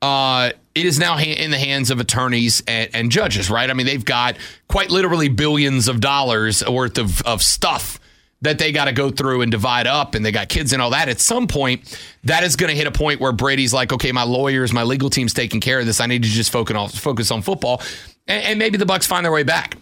[0.02, 3.70] Uh, it is now in the hands of attorneys and, and judges, right?
[3.70, 4.36] I mean, they've got
[4.68, 7.98] quite literally billions of dollars worth of, of stuff
[8.44, 10.90] that they got to go through and divide up, and they got kids and all
[10.90, 11.08] that.
[11.08, 14.22] At some point, that is going to hit a point where Brady's like, okay, my
[14.22, 16.00] lawyers, my legal team's taking care of this.
[16.00, 17.82] I need to just focus on, focus on football.
[18.26, 19.76] And, and maybe the Bucs find their way back.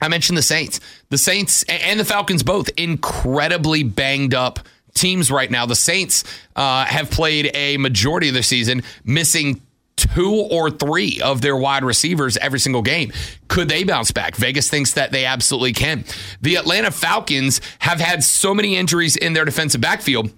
[0.00, 0.80] I mentioned the Saints.
[1.10, 4.60] The Saints and the Falcons both incredibly banged up
[4.94, 5.66] teams right now.
[5.66, 6.24] The Saints
[6.56, 9.60] uh, have played a majority of their season missing
[9.98, 13.12] two or three of their wide receivers every single game.
[13.48, 14.36] Could they bounce back?
[14.36, 16.04] Vegas thinks that they absolutely can.
[16.40, 20.32] The Atlanta Falcons have had so many injuries in their defensive backfield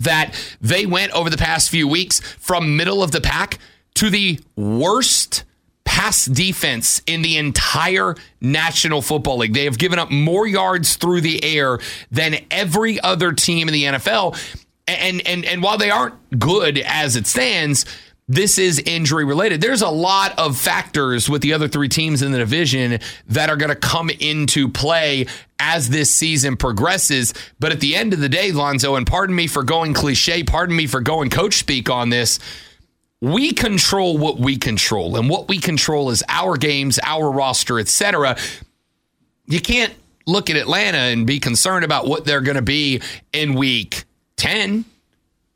[0.00, 3.58] that they went over the past few weeks from middle of the pack
[3.94, 5.44] to the worst
[5.84, 9.54] pass defense in the entire National Football League.
[9.54, 11.78] They have given up more yards through the air
[12.10, 14.36] than every other team in the NFL.
[14.86, 17.86] And and and while they aren't good as it stands,
[18.26, 19.60] this is injury related.
[19.60, 23.56] There's a lot of factors with the other three teams in the division that are
[23.56, 25.26] going to come into play
[25.58, 27.34] as this season progresses.
[27.60, 30.74] But at the end of the day, Lonzo, and pardon me for going cliche, pardon
[30.74, 32.38] me for going coach speak on this,
[33.20, 35.16] we control what we control.
[35.16, 38.38] And what we control is our games, our roster, etc.
[39.46, 39.92] You can't
[40.26, 43.02] look at Atlanta and be concerned about what they're going to be
[43.34, 44.04] in week
[44.36, 44.86] 10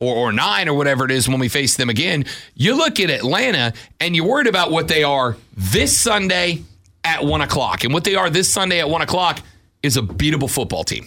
[0.01, 2.25] or, or nine or whatever it is when we face them again.
[2.55, 6.63] You look at Atlanta and you're worried about what they are this Sunday
[7.05, 7.85] at one o'clock.
[7.85, 9.41] And what they are this Sunday at one o'clock
[9.83, 11.07] is a beatable football team.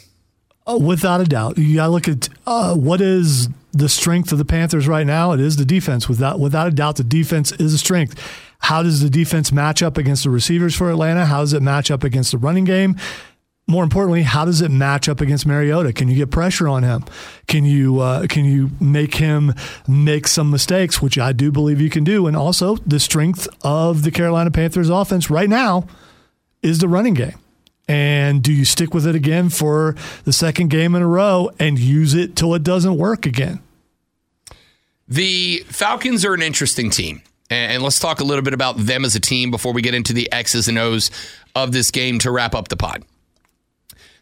[0.67, 1.57] Oh, without a doubt.
[1.57, 5.31] You got to look at uh, what is the strength of the Panthers right now.
[5.31, 6.07] It is the defense.
[6.07, 8.19] Without without a doubt, the defense is a strength.
[8.59, 11.25] How does the defense match up against the receivers for Atlanta?
[11.25, 12.95] How does it match up against the running game?
[13.71, 15.93] More importantly, how does it match up against Mariota?
[15.93, 17.05] Can you get pressure on him?
[17.47, 19.53] Can you uh, can you make him
[19.87, 22.27] make some mistakes, which I do believe you can do?
[22.27, 25.87] And also, the strength of the Carolina Panthers offense right now
[26.61, 27.35] is the running game.
[27.87, 31.79] And do you stick with it again for the second game in a row and
[31.79, 33.61] use it till it doesn't work again?
[35.07, 37.21] The Falcons are an interesting team.
[37.49, 40.11] And let's talk a little bit about them as a team before we get into
[40.11, 41.09] the X's and O's
[41.55, 43.03] of this game to wrap up the pod.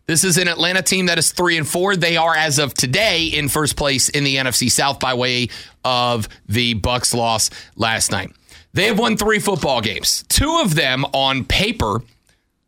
[0.10, 1.96] This is an Atlanta team that is three and four.
[1.96, 5.50] They are, as of today, in first place in the NFC South by way
[5.86, 8.32] of the Bucs loss last night.
[8.74, 10.24] They have won three football games.
[10.28, 12.02] Two of them on paper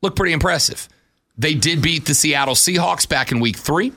[0.04, 0.88] look pretty impressive.
[1.36, 3.92] They did beat the Seattle Seahawks back in week three.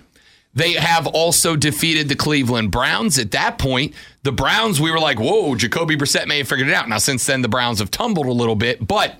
[0.54, 3.18] They have also defeated the Cleveland Browns.
[3.18, 6.74] At that point, the Browns, we were like, whoa, Jacoby Brissett may have figured it
[6.74, 6.88] out.
[6.88, 9.16] Now, since then, the Browns have tumbled a little bit, but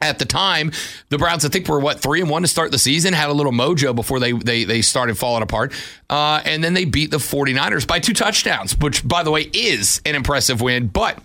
[0.00, 0.72] at the time,
[1.10, 3.34] the Browns, I think, were what three and one to start the season, had a
[3.34, 5.72] little mojo before they they they started falling apart.
[6.08, 10.00] Uh, and then they beat the 49ers by two touchdowns, which by the way is
[10.06, 10.86] an impressive win.
[10.86, 11.18] But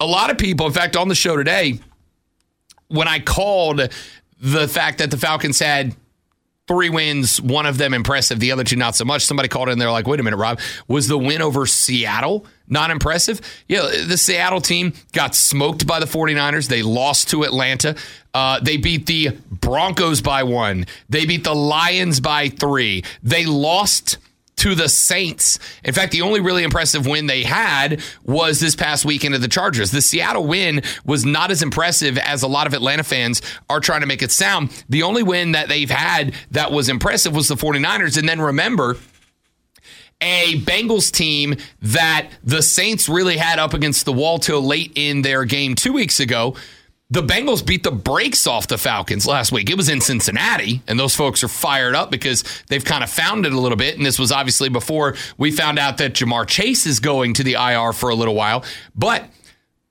[0.00, 1.80] a lot of people, in fact, on the show today,
[2.88, 3.88] when I called
[4.38, 5.94] the fact that the Falcons had
[6.68, 9.24] three wins, one of them impressive, the other two not so much.
[9.24, 12.90] Somebody called in there like, wait a minute, Rob, was the win over Seattle not
[12.90, 13.40] impressive?
[13.68, 16.68] Yeah, the Seattle team got smoked by the 49ers.
[16.68, 17.96] They lost to Atlanta.
[18.32, 20.86] Uh, they beat the Broncos by one.
[21.08, 23.04] They beat the Lions by three.
[23.22, 24.18] They lost
[24.62, 25.58] to the Saints.
[25.82, 29.48] In fact, the only really impressive win they had was this past weekend of the
[29.48, 29.90] Chargers.
[29.90, 34.02] The Seattle win was not as impressive as a lot of Atlanta fans are trying
[34.02, 34.70] to make it sound.
[34.88, 38.16] The only win that they've had that was impressive was the 49ers.
[38.16, 38.98] And then remember,
[40.20, 45.22] a Bengals team that the Saints really had up against the wall till late in
[45.22, 46.54] their game two weeks ago.
[47.12, 49.68] The Bengals beat the brakes off the Falcons last week.
[49.68, 53.44] It was in Cincinnati, and those folks are fired up because they've kind of found
[53.44, 53.98] it a little bit.
[53.98, 57.52] And this was obviously before we found out that Ja'Marr Chase is going to the
[57.52, 58.64] IR for a little while.
[58.94, 59.26] But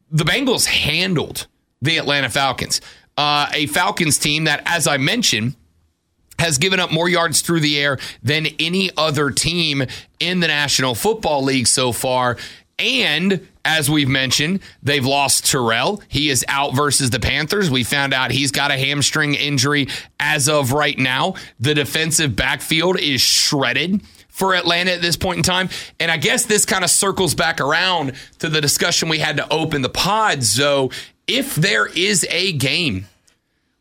[0.10, 1.46] the Bengals handled
[1.80, 2.82] the Atlanta Falcons,
[3.18, 5.56] uh, a Falcons team that, as I mentioned,
[6.40, 9.84] has given up more yards through the air than any other team
[10.20, 12.38] in the National Football League so far.
[12.80, 16.02] And as we've mentioned, they've lost Terrell.
[16.08, 17.70] He is out versus the Panthers.
[17.70, 19.88] We found out he's got a hamstring injury
[20.20, 21.36] as of right now.
[21.60, 25.70] The defensive backfield is shredded for Atlanta at this point in time.
[26.00, 29.54] And I guess this kind of circles back around to the discussion we had to
[29.54, 30.44] open the pod.
[30.44, 30.90] So
[31.28, 33.06] if there is a game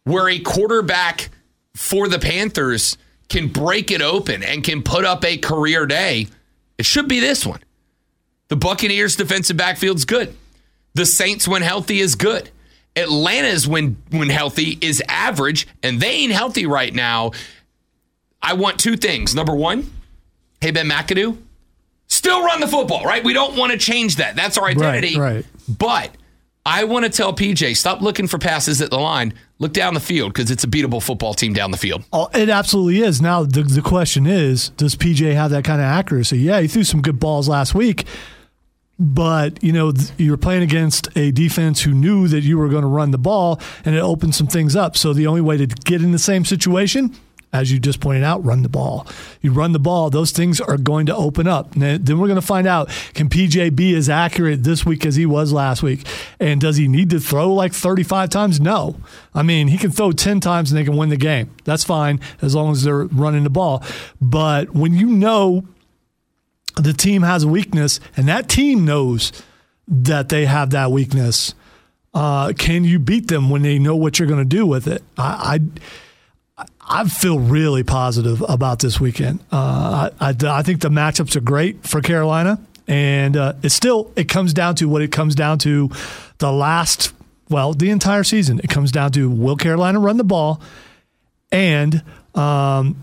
[0.04, 1.30] where a quarterback
[1.74, 6.26] for the Panthers can break it open and can put up a career day,
[6.76, 7.60] it should be this one.
[8.50, 10.36] The Buccaneers defensive backfield's good.
[10.94, 12.50] The Saints when healthy is good.
[12.96, 17.30] Atlanta's when when healthy is average, and they ain't healthy right now.
[18.42, 19.34] I want two things.
[19.34, 19.88] Number one,
[20.60, 21.38] hey Ben McAdoo,
[22.08, 23.22] still run the football, right?
[23.22, 24.34] We don't want to change that.
[24.34, 25.16] That's our identity.
[25.16, 25.46] Right, right.
[25.68, 26.10] But
[26.66, 29.32] I want to tell PJ, stop looking for passes at the line.
[29.60, 32.02] Look down the field because it's a beatable football team down the field.
[32.12, 33.22] Oh, it absolutely is.
[33.22, 36.38] Now the the question is, does PJ have that kind of accuracy?
[36.38, 38.06] Yeah, he threw some good balls last week,
[39.00, 42.82] but you know you were playing against a defense who knew that you were going
[42.82, 44.96] to run the ball, and it opened some things up.
[44.96, 47.16] So the only way to get in the same situation,
[47.52, 49.06] as you just pointed out, run the ball.
[49.40, 51.72] You run the ball; those things are going to open up.
[51.72, 55.24] Then we're going to find out: can PJ be as accurate this week as he
[55.24, 56.06] was last week?
[56.38, 58.60] And does he need to throw like thirty-five times?
[58.60, 58.96] No.
[59.34, 61.50] I mean, he can throw ten times and they can win the game.
[61.64, 63.82] That's fine as long as they're running the ball.
[64.20, 65.64] But when you know
[66.76, 69.33] the team has a weakness, and that team knows
[69.88, 71.54] that they have that weakness.
[72.12, 75.02] Uh, can you beat them when they know what you're going to do with it?
[75.16, 75.61] I,
[76.59, 79.40] I, I feel really positive about this weekend.
[79.52, 84.11] Uh, I, I, I, think the matchups are great for Carolina, and uh, it still
[84.16, 85.90] it comes down to what it comes down to.
[86.38, 87.12] The last,
[87.48, 90.61] well, the entire season, it comes down to will Carolina run the ball,
[91.52, 92.02] and
[92.35, 92.96] um,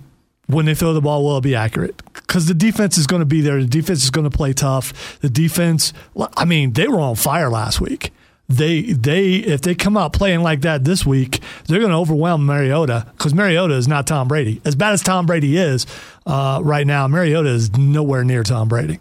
[0.48, 2.02] when they throw the ball, will it be accurate?
[2.28, 3.62] Because the defense is going to be there.
[3.62, 5.20] The defense is going to play tough.
[5.22, 5.94] The defense,
[6.36, 8.12] I mean, they were on fire last week.
[8.50, 12.46] They they if they come out playing like that this week, they're going to overwhelm
[12.46, 14.62] Mariota because Mariota is not Tom Brady.
[14.64, 15.86] As bad as Tom Brady is
[16.26, 19.00] uh, right now, Mariota is nowhere near Tom Brady.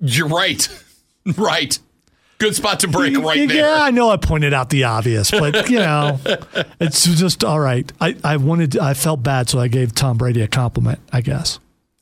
[0.00, 0.66] You're right,
[1.36, 1.78] right.
[2.38, 3.56] Good spot to break right yeah, there.
[3.56, 6.18] Yeah, I know I pointed out the obvious, but you know,
[6.80, 7.92] it's just all right.
[8.00, 10.98] I, I wanted, I felt bad, so I gave Tom Brady a compliment.
[11.12, 11.60] I guess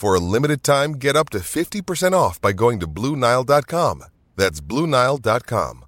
[0.00, 4.04] For a limited time, get up to 50% off by going to Bluenile.com.
[4.34, 5.84] That's Bluenile.com.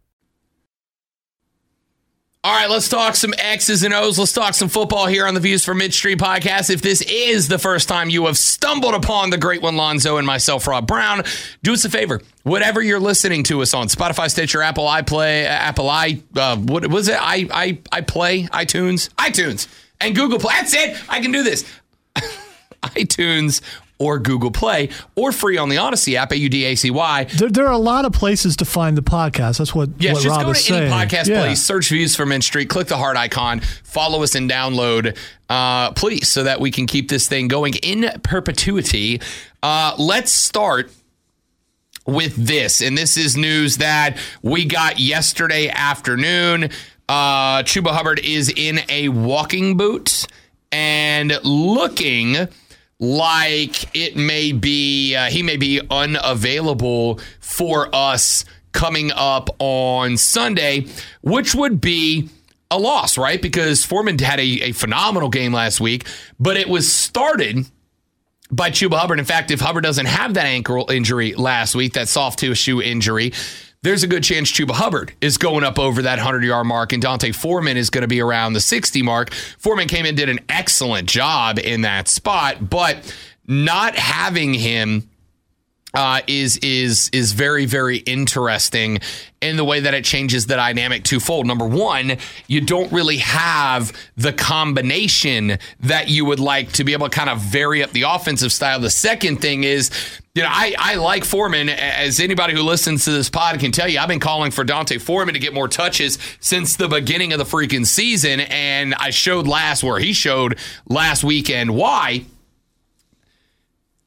[2.45, 4.19] All right, let's talk some X's and O's.
[4.19, 6.69] Let's talk some football here on the Views from Mint Street podcast.
[6.69, 10.27] If this is the first time you have stumbled upon the great one, Lonzo, and
[10.27, 11.23] myself, Rob Brown,
[11.63, 12.21] do us a favor.
[12.43, 17.09] Whatever you're listening to us on Spotify, Stitcher, Apple, iPlay, Apple i, uh, what was
[17.09, 17.17] it?
[17.19, 19.69] I, I, I play iTunes, iTunes,
[20.03, 20.53] and Google Play.
[20.59, 21.03] That's it.
[21.09, 21.65] I can do this.
[22.83, 23.63] iTunes
[24.03, 27.25] or Google Play, or free on the Audacy app, at A-U-D-A-C-Y.
[27.25, 29.59] There, there are a lot of places to find the podcast.
[29.59, 30.91] That's what, yes, what just Rob go to any saying.
[30.91, 31.41] podcast yeah.
[31.41, 35.17] place, search Views from Mint Street, click the heart icon, follow us and download,
[35.49, 39.21] uh, please, so that we can keep this thing going in perpetuity.
[39.63, 40.91] Uh, let's start
[42.05, 46.71] with this, and this is news that we got yesterday afternoon.
[47.09, 50.27] Uh, Chuba Hubbard is in a walking boot
[50.73, 52.49] and looking
[53.03, 60.87] like it may be uh, he may be unavailable for us coming up on Sunday,
[61.21, 62.29] which would be
[62.71, 63.43] a loss, right?
[63.43, 66.07] Because Foreman had a, a phenomenal game last week,
[66.39, 67.67] but it was started
[68.53, 69.19] by Chuba Hubbard.
[69.19, 73.33] In fact, if Hubbard doesn't have that ankle injury last week, that soft tissue injury,
[73.83, 77.03] there's a good chance Chuba Hubbard is going up over that 100 yard mark, and
[77.03, 79.33] D'Onta Foreman is going to be around the 60 mark.
[79.59, 83.15] Foreman came in, did an excellent job in that spot, but
[83.47, 85.09] not having him
[85.95, 88.99] uh, is is is very very interesting
[89.43, 91.47] in the way that it changes the dynamic twofold.
[91.47, 92.17] Number one,
[92.47, 97.29] you don't really have the combination that you would like to be able to kind
[97.29, 98.79] of vary up the offensive style.
[98.79, 99.91] The second thing is,
[100.35, 101.69] you know, I, I like Foreman.
[101.69, 105.01] As anybody who listens to this pod can tell you, I've been calling for D'Onta
[105.01, 108.41] Foreman to get more touches since the beginning of the freaking season.
[108.41, 112.27] And I showed last where he showed last weekend why.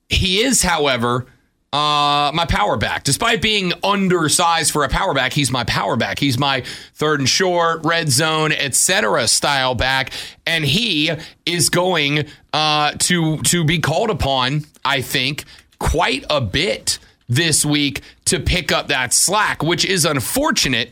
[0.07, 1.25] He is, however,
[1.73, 3.03] uh, my power back.
[3.03, 6.19] Despite being undersized for a power back, he's my power back.
[6.19, 6.63] He's my
[6.93, 9.27] third and short, red zone, etc.
[9.27, 10.11] style back,
[10.47, 11.11] and he
[11.45, 14.65] is going uh, to to be called upon.
[14.85, 15.43] I think
[15.79, 20.91] quite a bit this week to pick up that slack, which is unfortunate.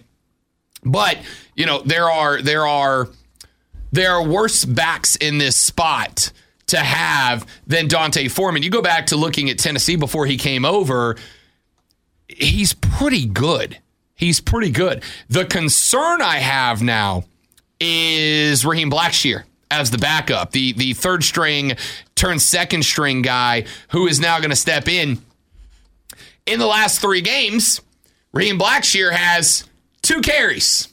[0.84, 1.18] But
[1.56, 3.08] you know there are there are
[3.94, 6.32] there are worse backs in this spot
[6.74, 8.64] to have than D'Onta Foreman.
[8.64, 11.16] You go back to looking at Tennessee before he came over,
[12.28, 13.78] he's pretty good.
[14.16, 15.04] He's pretty good.
[15.30, 17.26] The concern I have now
[17.80, 21.74] is Raheem Blackshear as the backup, the the third string
[22.16, 25.22] turned second string guy who is now going to step in.
[26.46, 27.82] In the last three games,
[28.34, 29.64] Raheem Blackshear has
[30.02, 30.90] two carries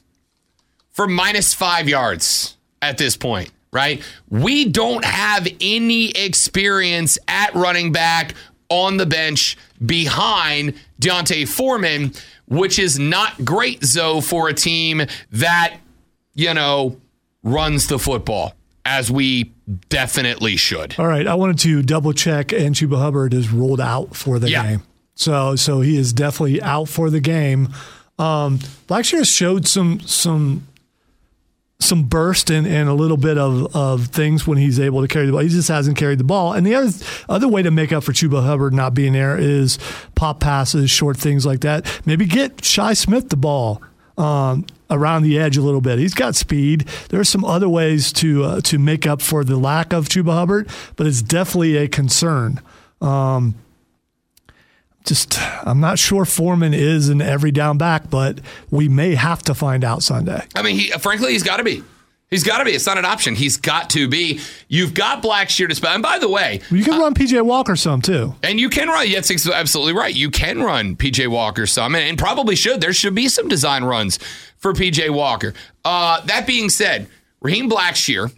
[0.91, 4.03] for minus five yards at this point right?
[4.29, 8.35] We don't have any experience at running back
[8.69, 12.13] on the bench behind D'Onta Foreman,
[12.47, 15.03] which is not great, Zoe, for a team
[15.33, 15.77] that,
[16.35, 17.01] you know,
[17.43, 18.55] runs the football
[18.85, 19.53] as we
[19.89, 20.95] definitely should.
[20.99, 24.51] All right, I wanted to double check, and Chuba Hubbard is ruled out for the
[24.51, 24.63] yeah.
[24.63, 24.83] game.
[25.15, 27.69] So, so he is definitely out for the game.
[28.19, 28.59] Um,
[28.89, 30.67] Blackshear showed some some
[31.81, 35.27] some burst and, and a little bit of, of things when he's able to carry
[35.27, 35.41] the ball.
[35.41, 36.53] He just hasn't carried the ball.
[36.53, 36.91] And the other
[37.29, 39.79] other way to make up for Chuba Hubbard not being there is
[40.15, 42.01] pop passes, short things like that.
[42.07, 43.83] Maybe get Shi Smith the ball.
[44.19, 45.99] Um, around the edge a little bit.
[45.99, 46.81] He's got speed.
[47.09, 50.33] There are some other ways to uh, to make up for the lack of Chuba
[50.33, 52.61] Hubbard, but it's definitely a concern.
[53.01, 53.55] Um,
[55.05, 58.41] just I'm not sure Foreman is an every down back, but
[58.71, 60.47] we may have to find out Sunday.
[60.55, 61.83] I mean, he, frankly, he's got to be.
[62.31, 62.71] He's got to be.
[62.71, 63.35] It's not an option.
[63.35, 64.41] He's got to be.
[64.69, 65.93] You've got Blackshear to spell.
[65.93, 68.37] And by the way, you can uh, run PJ Walker some too.
[68.45, 69.09] And you can run.
[69.09, 70.15] Yes, absolutely right.
[70.15, 72.81] You can run PJ Walker some, and, and probably should.
[72.81, 74.19] There should be some design runs
[74.59, 75.55] for PJ Walker.
[75.85, 77.09] Uh, that being said,
[77.41, 78.33] Raheem Blackshear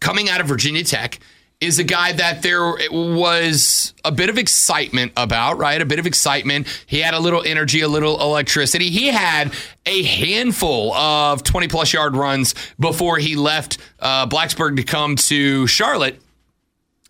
[0.00, 1.20] coming out of Virginia Tech
[1.60, 5.80] is a guy that there was a bit of excitement about, right?
[5.80, 6.66] A bit of excitement.
[6.86, 8.90] He had a little energy, a little electricity.
[8.90, 9.54] He had
[9.86, 15.66] a handful of 20 plus yard runs before he left uh, Blacksburg to come to
[15.66, 16.20] Charlotte.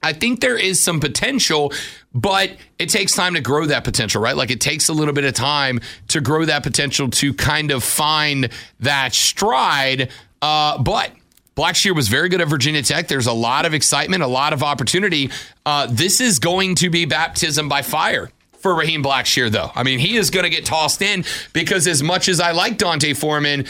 [0.01, 1.73] I think there is some potential,
[2.15, 4.37] but it takes time to grow that potential, right?
[4.37, 7.83] Like it takes a little bit of time to grow that potential to kind of
[7.83, 10.11] find that stride.
[10.41, 11.11] Uh, but
[11.57, 13.09] Blackshear was very good at Virginia Tech.
[13.09, 15.31] There's a lot of excitement, a lot of opportunity.
[15.65, 19.71] Uh, this is going to be baptism by fire for Raheem Blackshear, though.
[19.75, 22.77] I mean, he is going to get tossed in because as much as I like
[22.77, 23.65] D'Onta Foreman,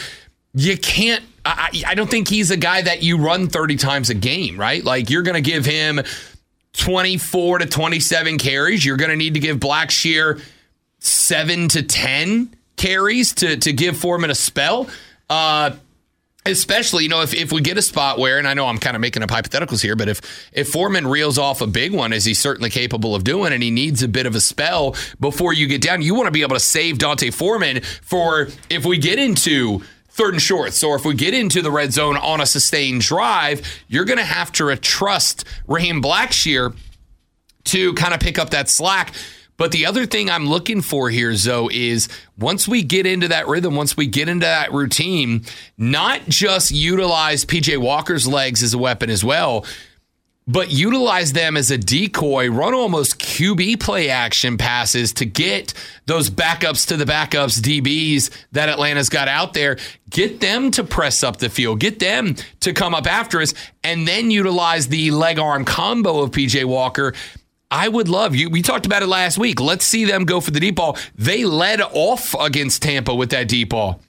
[0.53, 1.23] you can't.
[1.45, 4.83] I, I don't think he's a guy that you run 30 times a game, right?
[4.83, 6.01] Like you're going to give him
[6.73, 8.85] 24 to 27 carries.
[8.85, 10.43] You're going to need to give Blackshear
[10.99, 14.89] seven to 10 carries to to give Foreman a spell.
[15.29, 15.71] Uh,
[16.47, 18.95] Especially, you know, if, if we get a spot where, and I know I'm kind
[18.95, 22.25] of making up hypotheticals here, but if if Foreman reels off a big one, as
[22.25, 25.67] he's certainly capable of doing, and he needs a bit of a spell before you
[25.67, 29.19] get down, you want to be able to save D'Onta Foreman for if we get
[29.19, 33.01] into third and shorts, or if we get into the red zone on a sustained
[33.01, 36.75] drive, you're going to have to trust Raheem Blackshear
[37.65, 39.13] to kind of pick up that slack
[39.57, 43.47] but the other thing I'm looking for here, Zoe, is once we get into that
[43.47, 45.43] rhythm, once we get into that routine,
[45.77, 49.65] not just utilize PJ Walker's legs as a weapon as well,
[50.47, 55.73] but utilize them as a decoy, run almost QB play action passes to get
[56.05, 59.77] those backups to the backups DBs that Atlanta's got out there,
[60.09, 63.53] get them to press up the field, get them to come up after us,
[63.83, 67.13] and then utilize the leg arm combo of PJ Walker
[67.69, 68.49] I would love you.
[68.49, 69.59] We talked about it last week.
[69.59, 70.97] Let's see them go for the deep ball.
[71.15, 74.01] They led off against Tampa with that deep ball.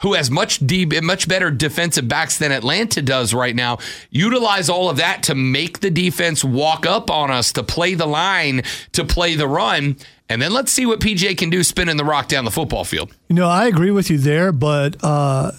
[0.00, 3.78] Who has much deep, much better defensive backs than Atlanta does right now?
[4.10, 8.06] Utilize all of that to make the defense walk up on us, to play the
[8.06, 9.96] line, to play the run,
[10.28, 13.14] and then let's see what PJ can do spinning the rock down the football field.
[13.28, 15.52] You know, I agree with you there, but uh,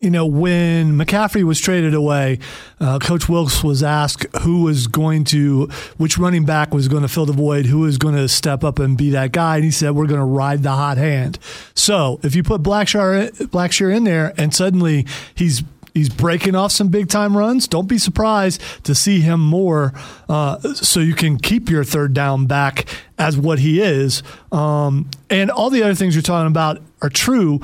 [0.00, 2.38] you know, when McCaffrey was traded away,
[2.78, 7.08] uh, Coach Wilks was asked who was going to, which running back was going to
[7.08, 9.56] fill the void, who was going to step up and be that guy.
[9.56, 11.40] And he said, we're going to ride the hot hand.
[11.74, 16.88] So if you put Blackshear, Blackshear in there and suddenly he's he's breaking off some
[16.88, 17.66] big time runs.
[17.66, 19.92] Don't be surprised to see him more,
[20.28, 22.86] uh, so you can keep your third down back
[23.18, 24.22] as what he is.
[24.52, 27.60] Um, and all the other things you're talking about are true.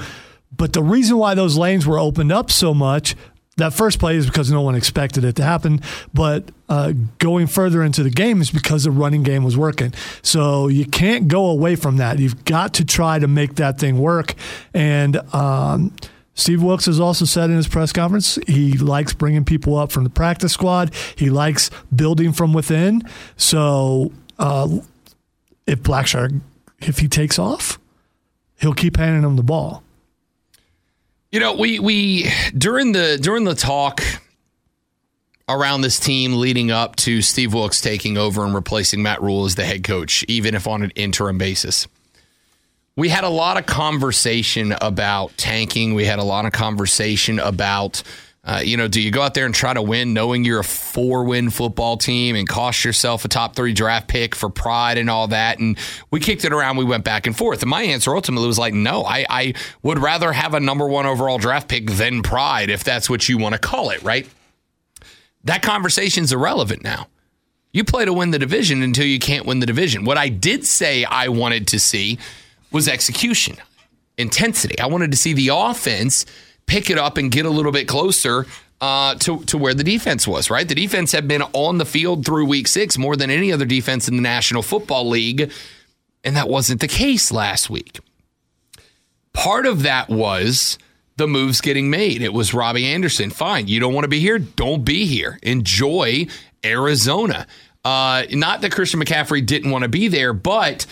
[0.57, 3.17] But the reason why those lanes were opened up so much,
[3.57, 5.81] that first play is because no one expected it to happen.
[6.13, 9.95] But uh, going further into the game is because the running game was working.
[10.23, 12.19] So you can't go away from that.
[12.19, 14.35] You've got to try to make that thing work.
[14.73, 15.93] And, um,
[16.37, 20.03] Steve Wilks has also said in his press conference he likes bringing people up from
[20.03, 20.93] the practice squad.
[21.15, 23.03] He likes building from within.
[23.37, 24.81] So uh,
[25.65, 26.41] if Blackshear,
[26.81, 27.79] if he takes off,
[28.61, 29.84] he'll keep handing him the ball.
[31.35, 34.01] You know, we we during the during the talk
[35.49, 39.57] around this team leading up to Steve Wilks taking over and replacing Matt Rhule as
[39.57, 41.89] the head coach, even if on an interim basis.
[42.95, 45.95] We had a lot of conversation about tanking.
[45.95, 48.05] We had a lot of conversation about
[48.47, 50.65] uh, you know, do you go out there and try to win knowing you're a
[50.65, 55.09] four win football team and cost yourself a top three draft pick for pride and
[55.09, 55.59] all that?
[55.59, 55.79] And
[56.11, 56.77] we kicked it around.
[56.77, 57.63] We went back and forth.
[57.63, 61.07] And my answer ultimately was like, no, I, I would rather have a number one
[61.07, 64.29] overall draft pick than pride, if that's what you want to call it, right?
[65.45, 67.09] That conversation's irrelevant now.
[67.73, 70.05] You play to win the division until you can't win the division.
[70.05, 72.19] What I did say I wanted to see
[72.71, 73.57] was execution,
[74.19, 74.79] intensity.
[74.79, 76.27] I wanted to see the offense
[76.67, 78.47] pick it up and get a little bit closer
[78.81, 80.69] uh, to, to where the defense was, right?
[80.69, 84.09] The defense had been on the field through week six more than any other defense
[84.09, 85.51] in the National Football League,
[86.23, 88.01] and that wasn't the case last week.
[89.33, 90.79] Part of that was
[91.17, 92.23] the moves getting made.
[92.23, 93.31] It was Robbie Anderson.
[93.31, 94.39] Fine, you don't want to be here?
[94.39, 95.39] Don't be here.
[95.43, 96.27] Enjoy
[96.65, 97.47] Arizona.
[97.85, 100.87] Uh, not that Christian McCaffrey didn't want to be there, but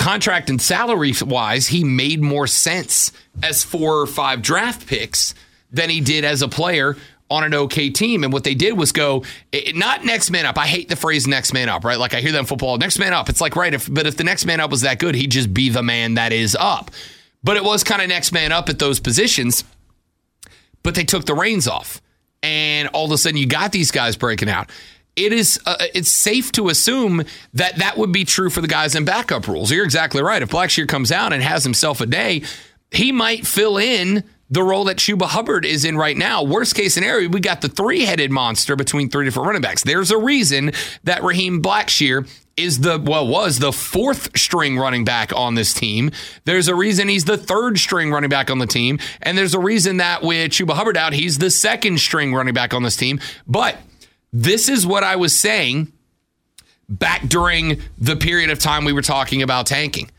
[0.00, 5.34] contract and salary wise, he made more sense as four or five draft picks
[5.70, 6.96] than he did as a player
[7.30, 8.24] on an okay team.
[8.24, 10.58] And what they did was go it, not next man up.
[10.58, 11.98] I hate the phrase next man up, right?
[11.98, 13.28] Like I hear that in football, next man up.
[13.28, 15.52] It's like right, if but if the next man up was that good, he'd just
[15.52, 16.90] be the man that is up.
[17.44, 19.64] But it was kind of next man up at those positions.
[20.82, 22.00] But they took the reins off.
[22.42, 24.70] And all of a sudden you got these guys breaking out
[25.16, 28.94] it is uh, it's safe to assume that that would be true for the guys
[28.94, 29.70] in backup rules.
[29.70, 30.42] You're exactly right.
[30.42, 32.42] If Blackshear comes out and has himself a day,
[32.90, 36.42] he might fill in the role that Chuba Hubbard is in right now.
[36.42, 39.84] Worst case scenario, we got the three headed monster between three different running backs.
[39.84, 40.72] There's a reason
[41.04, 46.10] that Raheem Blackshear is the well was the fourth string running back on this team.
[46.44, 49.60] There's a reason he's the third string running back on the team, and there's a
[49.60, 53.20] reason that with Chuba Hubbard out, he's the second string running back on this team.
[53.46, 53.78] But
[54.32, 55.92] this is what I was saying
[56.88, 60.10] back during the period of time we were talking about tanking.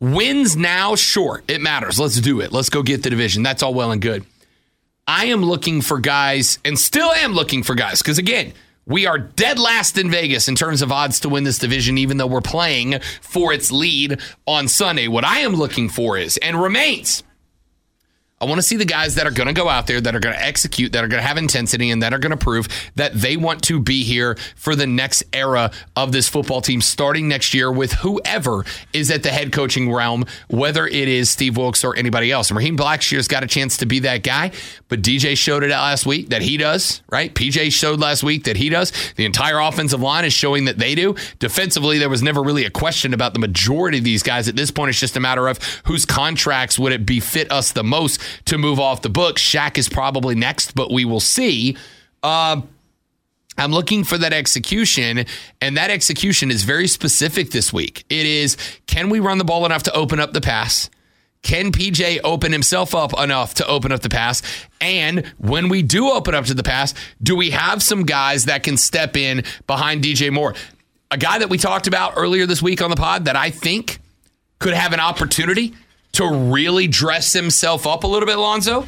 [0.00, 2.00] Wins now, sure, it matters.
[2.00, 2.52] Let's do it.
[2.52, 3.42] Let's go get the division.
[3.42, 4.24] That's all well and good.
[5.06, 8.52] I am looking for guys and still am looking for guys because, again,
[8.86, 12.16] we are dead last in Vegas in terms of odds to win this division, even
[12.16, 15.06] though we're playing for its lead on Sunday.
[15.06, 17.22] What I am looking for is and remains
[18.40, 20.20] I want to see the guys that are going to go out there, that are
[20.20, 22.68] going to execute, that are going to have intensity, and that are going to prove
[22.94, 27.28] that they want to be here for the next era of this football team starting
[27.28, 28.64] next year with whoever
[28.94, 32.50] is at the head coaching realm, whether it is Steve Wilks or anybody else.
[32.50, 34.52] Raheem Blackshear's got a chance to be that guy,
[34.88, 37.34] but DJ showed it last week that he does, right?
[37.34, 38.90] PJ showed last week that he does.
[39.16, 41.14] The entire offensive line is showing that they do.
[41.40, 44.48] Defensively, there was never really a question about the majority of these guys.
[44.48, 47.84] At this point, it's just a matter of whose contracts would it befit us the
[47.84, 49.42] most to move off the books.
[49.42, 51.76] Shaq is probably next, but we will see.
[52.22, 52.62] Uh,
[53.58, 55.26] I'm looking for that execution,
[55.60, 58.04] and that execution is very specific this week.
[58.08, 58.56] It is
[58.86, 60.88] can we run the ball enough to open up the pass?
[61.42, 64.42] Can PJ open himself up enough to open up the pass?
[64.80, 68.62] And when we do open up to the pass, do we have some guys that
[68.62, 70.54] can step in behind DJ Moore?
[71.10, 74.00] A guy that we talked about earlier this week on the pod that I think
[74.58, 75.74] could have an opportunity
[76.12, 78.86] to really dress himself up a little bit, Lonzo,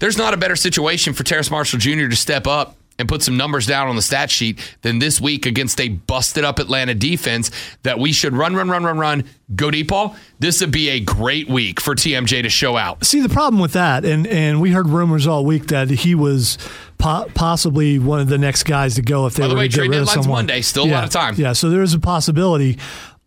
[0.00, 2.08] there's not a better situation for Terrace Marshall Jr.
[2.08, 5.46] to step up and put some numbers down on the stat sheet than this week
[5.46, 7.50] against a busted up Atlanta defense
[7.84, 10.16] that we should run, run, run, run, run, go deep ball.
[10.40, 13.04] This would be a great week for TMJ to show out.
[13.04, 16.58] See the problem with that, and and we heard rumors all week that he was
[16.98, 19.68] po- possibly one of the next guys to go if they By the were way,
[19.68, 20.38] to get rid of deadline's someone.
[20.38, 21.34] Monday, still a lot of time.
[21.36, 22.78] Yeah, so there is a possibility.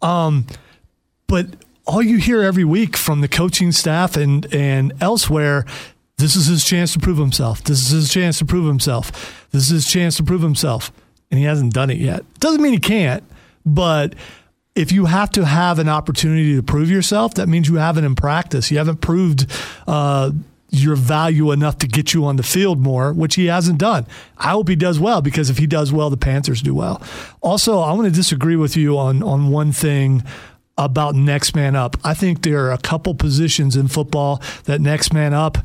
[0.02, 0.48] Um,
[1.28, 1.46] but
[1.92, 5.66] all you hear every week from the coaching staff and and elsewhere
[6.18, 7.64] This is his chance to prove himself.
[7.64, 9.12] This is his chance to prove himself.
[9.52, 10.92] This is his chance to prove himself.
[11.32, 12.24] And he hasn't done it yet.
[12.40, 13.24] Doesn't mean he can't,
[13.66, 14.14] but
[14.76, 18.16] if you have to have an opportunity to prove yourself, that means you haven't in
[18.16, 18.70] practice.
[18.70, 19.48] You haven't proved
[19.88, 20.32] uh,
[20.70, 24.06] your value enough to get you on the field more, which he hasn't done.
[24.38, 27.02] I hope he does well because if he does well, the Panthers do well.
[27.42, 30.24] Also, I want to disagree with you on on one thing
[30.78, 31.98] about next man up.
[32.04, 35.58] I think there are a couple positions in football that next man up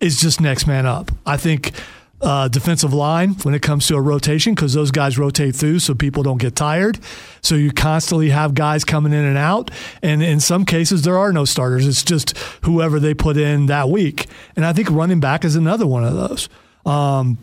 [0.00, 1.10] is just next man up.
[1.24, 1.72] I think
[2.20, 5.94] uh, defensive line when it comes to a rotation because those guys rotate through so
[5.94, 6.98] people don't get tired.
[7.42, 9.70] So you constantly have guys coming in and out.
[10.02, 11.86] And in some cases, there are no starters.
[11.86, 14.26] It's just whoever they put in that week.
[14.56, 16.48] And I think running back is another one of those.
[16.86, 17.38] Um,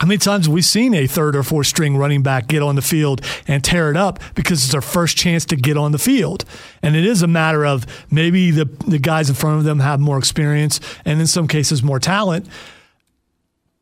[0.00, 2.74] how many times have we seen a third or fourth string running back get on
[2.74, 5.98] the field and tear it up because it's their first chance to get on the
[5.98, 6.46] field?
[6.82, 10.00] And it is a matter of maybe the, the guys in front of them have
[10.00, 12.48] more experience and in some cases more talent.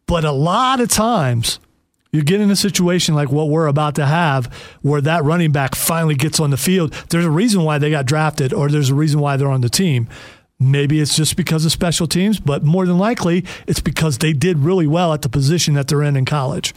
[0.06, 1.60] But a lot of times,
[2.10, 4.46] you get in a situation like what we're about to have
[4.82, 6.94] where that running back finally gets on the field.
[7.10, 9.68] There's a reason why they got drafted, or there's a reason why they're on the
[9.68, 10.08] team.
[10.60, 14.58] Maybe it's just because of special teams, but more than likely, it's because they did
[14.58, 16.74] really well at the position that they're in in college.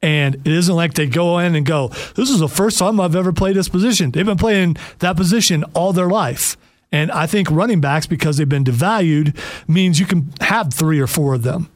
[0.00, 3.16] And it isn't like they go in and go, This is the first time I've
[3.16, 4.12] ever played this position.
[4.12, 6.56] They've been playing that position all their life.
[6.92, 11.08] And I think running backs, because they've been devalued, means you can have three or
[11.08, 11.68] four of them.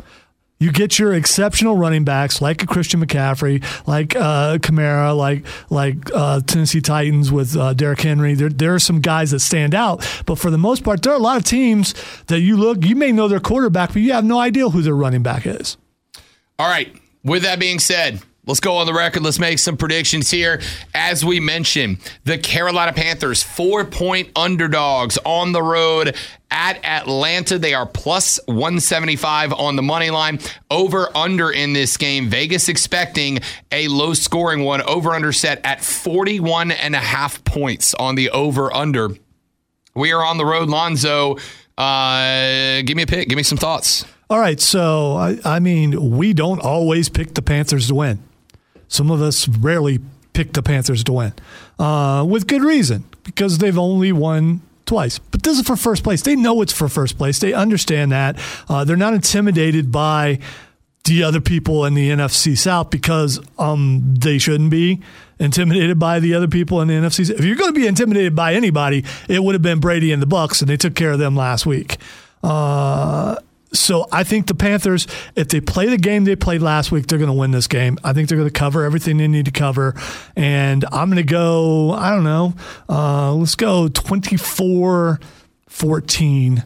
[0.61, 5.97] You get your exceptional running backs like a Christian McCaffrey, like uh, Kamara, like like
[6.15, 8.35] uh, Tennessee Titans with uh, Derrick Henry.
[8.35, 11.17] There, there are some guys that stand out, but for the most part, there are
[11.17, 11.95] a lot of teams
[12.27, 12.85] that you look.
[12.85, 15.79] You may know their quarterback, but you have no idea who their running back is.
[16.59, 16.95] All right.
[17.25, 19.23] With that being said, Let's go on the record.
[19.23, 20.61] Let's make some predictions here.
[20.95, 26.17] As we mentioned, the Carolina Panthers, four point underdogs on the road
[26.51, 27.59] at Atlanta.
[27.59, 30.38] They are plus 175 on the money line.
[30.70, 32.28] Over under in this game.
[32.28, 33.40] Vegas expecting
[33.72, 34.82] a low scoring one.
[34.82, 39.11] Over under set at 41 and a half points on the over under.
[39.94, 41.36] We are on the road, Lonzo.
[41.76, 43.28] Uh, give me a pick.
[43.28, 44.05] Give me some thoughts.
[44.28, 44.61] All right.
[44.61, 48.22] So, I, I mean, we don't always pick the Panthers to win.
[48.88, 50.01] Some of us rarely
[50.32, 51.32] pick the Panthers to win,
[51.78, 55.20] uh, with good reason, because they've only won twice.
[55.20, 56.22] But this is for first place.
[56.22, 57.38] They know it's for first place.
[57.38, 58.36] They understand that.
[58.68, 60.41] Uh, they're not intimidated by
[61.05, 65.01] the other people in the NFC South because um, they shouldn't be
[65.38, 67.30] intimidated by the other people in the NFC.
[67.30, 70.26] If you're going to be intimidated by anybody, it would have been Brady and the
[70.26, 71.97] Bucs, and they took care of them last week.
[72.43, 73.36] Uh,
[73.73, 75.07] so I think the Panthers,
[75.37, 77.99] if they play the game they played last week, they're going to win this game.
[78.03, 79.95] I think they're going to cover everything they need to cover.
[80.35, 82.55] And I'm going to go, I don't know,
[82.89, 85.21] uh, let's go 24
[85.68, 86.64] 14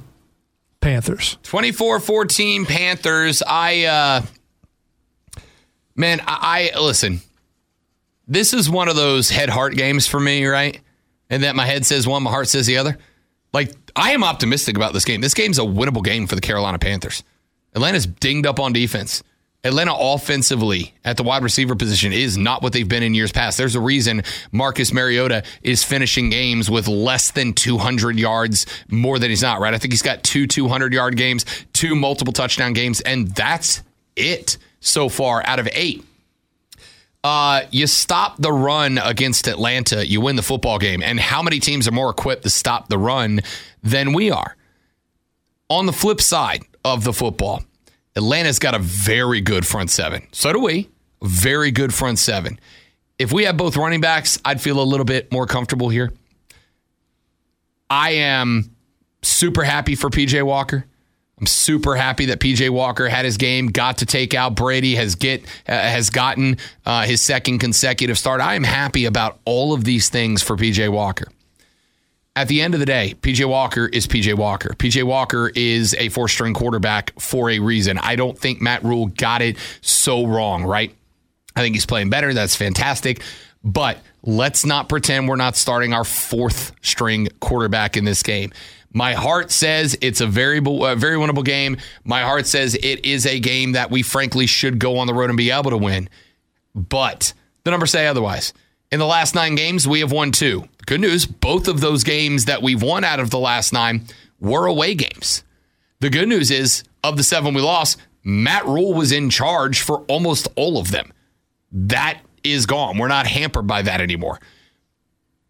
[0.81, 1.39] Panthers.
[1.43, 3.43] 24 14 Panthers.
[3.47, 4.23] I, uh,
[5.95, 7.21] man, I, I, listen,
[8.27, 10.81] this is one of those head heart games for me, right?
[11.29, 12.99] And that my head says one, my heart says the other.
[13.55, 15.21] Like, I am optimistic about this game.
[15.21, 17.23] This game's a winnable game for the Carolina Panthers.
[17.73, 19.23] Atlanta's dinged up on defense.
[19.63, 23.57] Atlanta offensively at the wide receiver position is not what they've been in years past.
[23.57, 29.31] There's a reason Marcus Mariota is finishing games with less than 200 yards more than
[29.31, 29.73] he's not, right?
[29.73, 33.83] I think he's got two 200 yard games, two multiple touchdown games, and that's
[34.17, 36.05] it so far out of eight.
[37.25, 41.03] Uh, you stop the run against Atlanta, you win the football game.
[41.03, 43.41] And how many teams are more equipped to stop the run
[43.83, 44.57] than we are?
[45.71, 47.65] On the flip side of the football,
[48.15, 50.29] Atlanta's got a very good front seven.
[50.33, 50.91] So do we.
[51.23, 52.61] Very good front seven.
[53.19, 56.13] If we have both running backs, I'd feel a little bit more comfortable here.
[57.89, 58.71] I am
[59.23, 60.85] super happy for PJ Walker.
[61.39, 65.17] I'm super happy that PJ Walker had his game, got to take out Brady, has
[65.17, 68.41] get uh, has gotten uh, his second consecutive start.
[68.41, 71.27] I am happy about all of these things for PJ Walker.
[72.37, 74.71] At the end of the day, PJ Walker is PJ Walker.
[74.71, 77.99] PJ Walker is a four string quarterback for a reason.
[77.99, 80.95] I don't think Matt Rhule got it so wrong, right?
[81.57, 82.35] I think he's playing better.
[82.35, 83.23] That's fantastic.
[83.63, 88.53] But let's not pretend we're not starting our fourth string quarterback in this game.
[88.95, 91.77] My heart says it's a very, uh, very winnable game.
[92.05, 95.31] My heart says it is a game that we frankly should go on the road
[95.31, 96.09] and be able to win.
[96.75, 97.33] But
[97.65, 98.53] the numbers say otherwise.
[98.93, 100.69] In the last nine games, we have won two.
[100.87, 104.07] Good news, both of those games that we've won out of the last nine
[104.39, 105.43] were away games.
[105.99, 110.01] The good news is, of the seven we lost, Matt Rhule was in charge for
[110.03, 111.13] almost all of them.
[111.73, 112.99] That is gone.
[112.99, 114.39] We're not hampered by that anymore.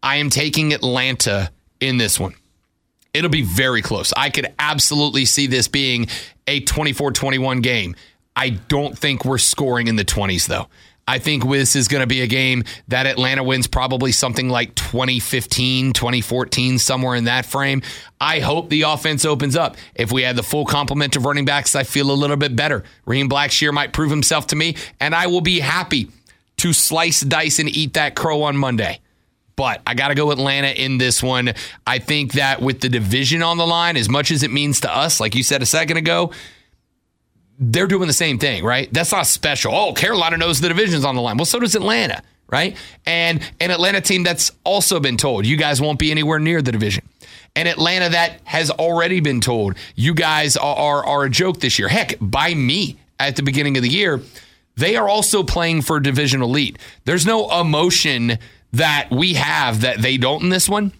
[0.01, 2.35] I am taking Atlanta in this one.
[3.15, 4.11] It'll be very close.
[4.17, 6.07] I could absolutely see this being
[6.47, 7.95] a 24 21 game.
[8.35, 10.67] I don't think we're scoring in the 20s, though.
[11.07, 14.73] I think this is going to be a game that Atlanta wins probably something like
[14.75, 17.83] 2015, 2014, somewhere in that frame.
[18.19, 19.77] I hope the offense opens up.
[19.93, 22.83] If we had the full complement of running backs, I feel a little bit better.
[23.05, 26.09] Raheem Blackshear might prove himself to me, and I will be happy
[26.57, 28.99] to slice, dice, and eat that crow on Monday.
[29.55, 31.53] But I got to go Atlanta in this one.
[31.87, 34.93] I think that with the division on the line, as much as it means to
[34.93, 36.31] us, like you said a second ago,
[37.57, 38.91] they're doing the same thing, right?
[38.91, 39.73] That's not special.
[39.73, 41.37] Oh, Carolina knows the division's on the line.
[41.37, 42.75] Well, so does Atlanta, right?
[43.05, 46.73] And an Atlanta team that's also been told you guys won't be anywhere near the
[46.73, 47.07] division.
[47.55, 51.79] And Atlanta that has already been told you guys are, are, are a joke this
[51.79, 51.87] year.
[51.87, 54.21] Heck, by me at the beginning of the year,
[54.75, 56.77] they are also playing for divisional lead.
[57.05, 58.37] There's no emotion
[58.77, 60.91] that we have that they don't in this one.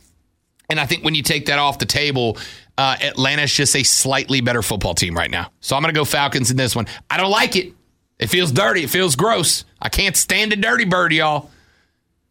[0.70, 2.38] And I think when you take that off the table,
[2.78, 5.52] uh, Atlanta's just a slightly better football team right now.
[5.62, 6.88] So I'm going to go Falcons in this one.
[7.10, 7.74] I don't like it.
[8.18, 8.84] It feels dirty.
[8.84, 9.66] It feels gross.
[9.82, 11.52] I can't stand a dirty bird, y'all.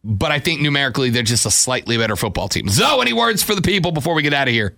[0.03, 2.67] But I think numerically they're just a slightly better football team.
[2.69, 4.75] So, any words for the people before we get out of here?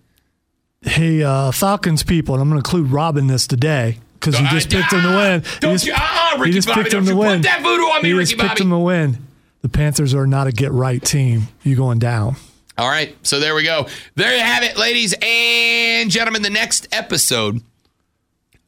[0.84, 4.46] Hey, uh, Falcons people, and I'm going to include Rob in this today because he
[4.48, 5.44] just picked him to win.
[5.60, 7.42] Don't he just, you- uh-uh, he Ricky just Bobby, picked him to you put win.
[7.42, 8.64] that voodoo on me, he Ricky just picked Bobby.
[8.64, 9.27] him to win.
[9.68, 11.50] The Panthers are not a get right team.
[11.62, 12.38] You going down?
[12.78, 13.14] All right.
[13.28, 13.88] So there we go.
[14.16, 16.42] There you have it, ladies and gentlemen.
[16.42, 17.62] The next episode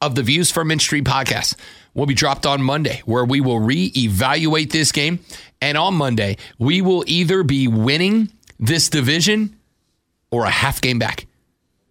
[0.01, 1.55] of the Views from Mint Street podcast
[1.93, 5.19] will be dropped on Monday, where we will reevaluate this game.
[5.61, 8.29] And on Monday, we will either be winning
[8.59, 9.55] this division
[10.31, 11.27] or a half game back.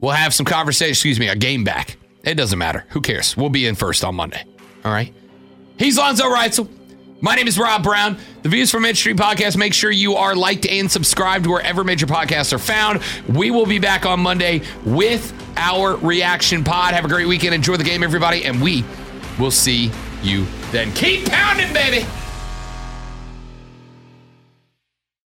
[0.00, 1.96] We'll have some conversation, excuse me, a game back.
[2.24, 2.84] It doesn't matter.
[2.90, 3.38] Who cares?
[3.38, 4.44] We'll be in first on Monday.
[4.84, 5.14] All right.
[5.78, 6.68] He's Lonzo Reitzel.
[7.20, 8.16] My name is Rob Brown.
[8.44, 9.56] The Views from Mint Street podcast.
[9.56, 13.02] Make sure you are liked and subscribed wherever major podcasts are found.
[13.28, 16.94] We will be back on Monday with our reaction pod.
[16.94, 17.54] Have a great weekend.
[17.54, 18.84] Enjoy the game, everybody, and we
[19.36, 19.90] will see
[20.22, 20.92] you then.
[20.92, 22.06] Keep pounding, baby.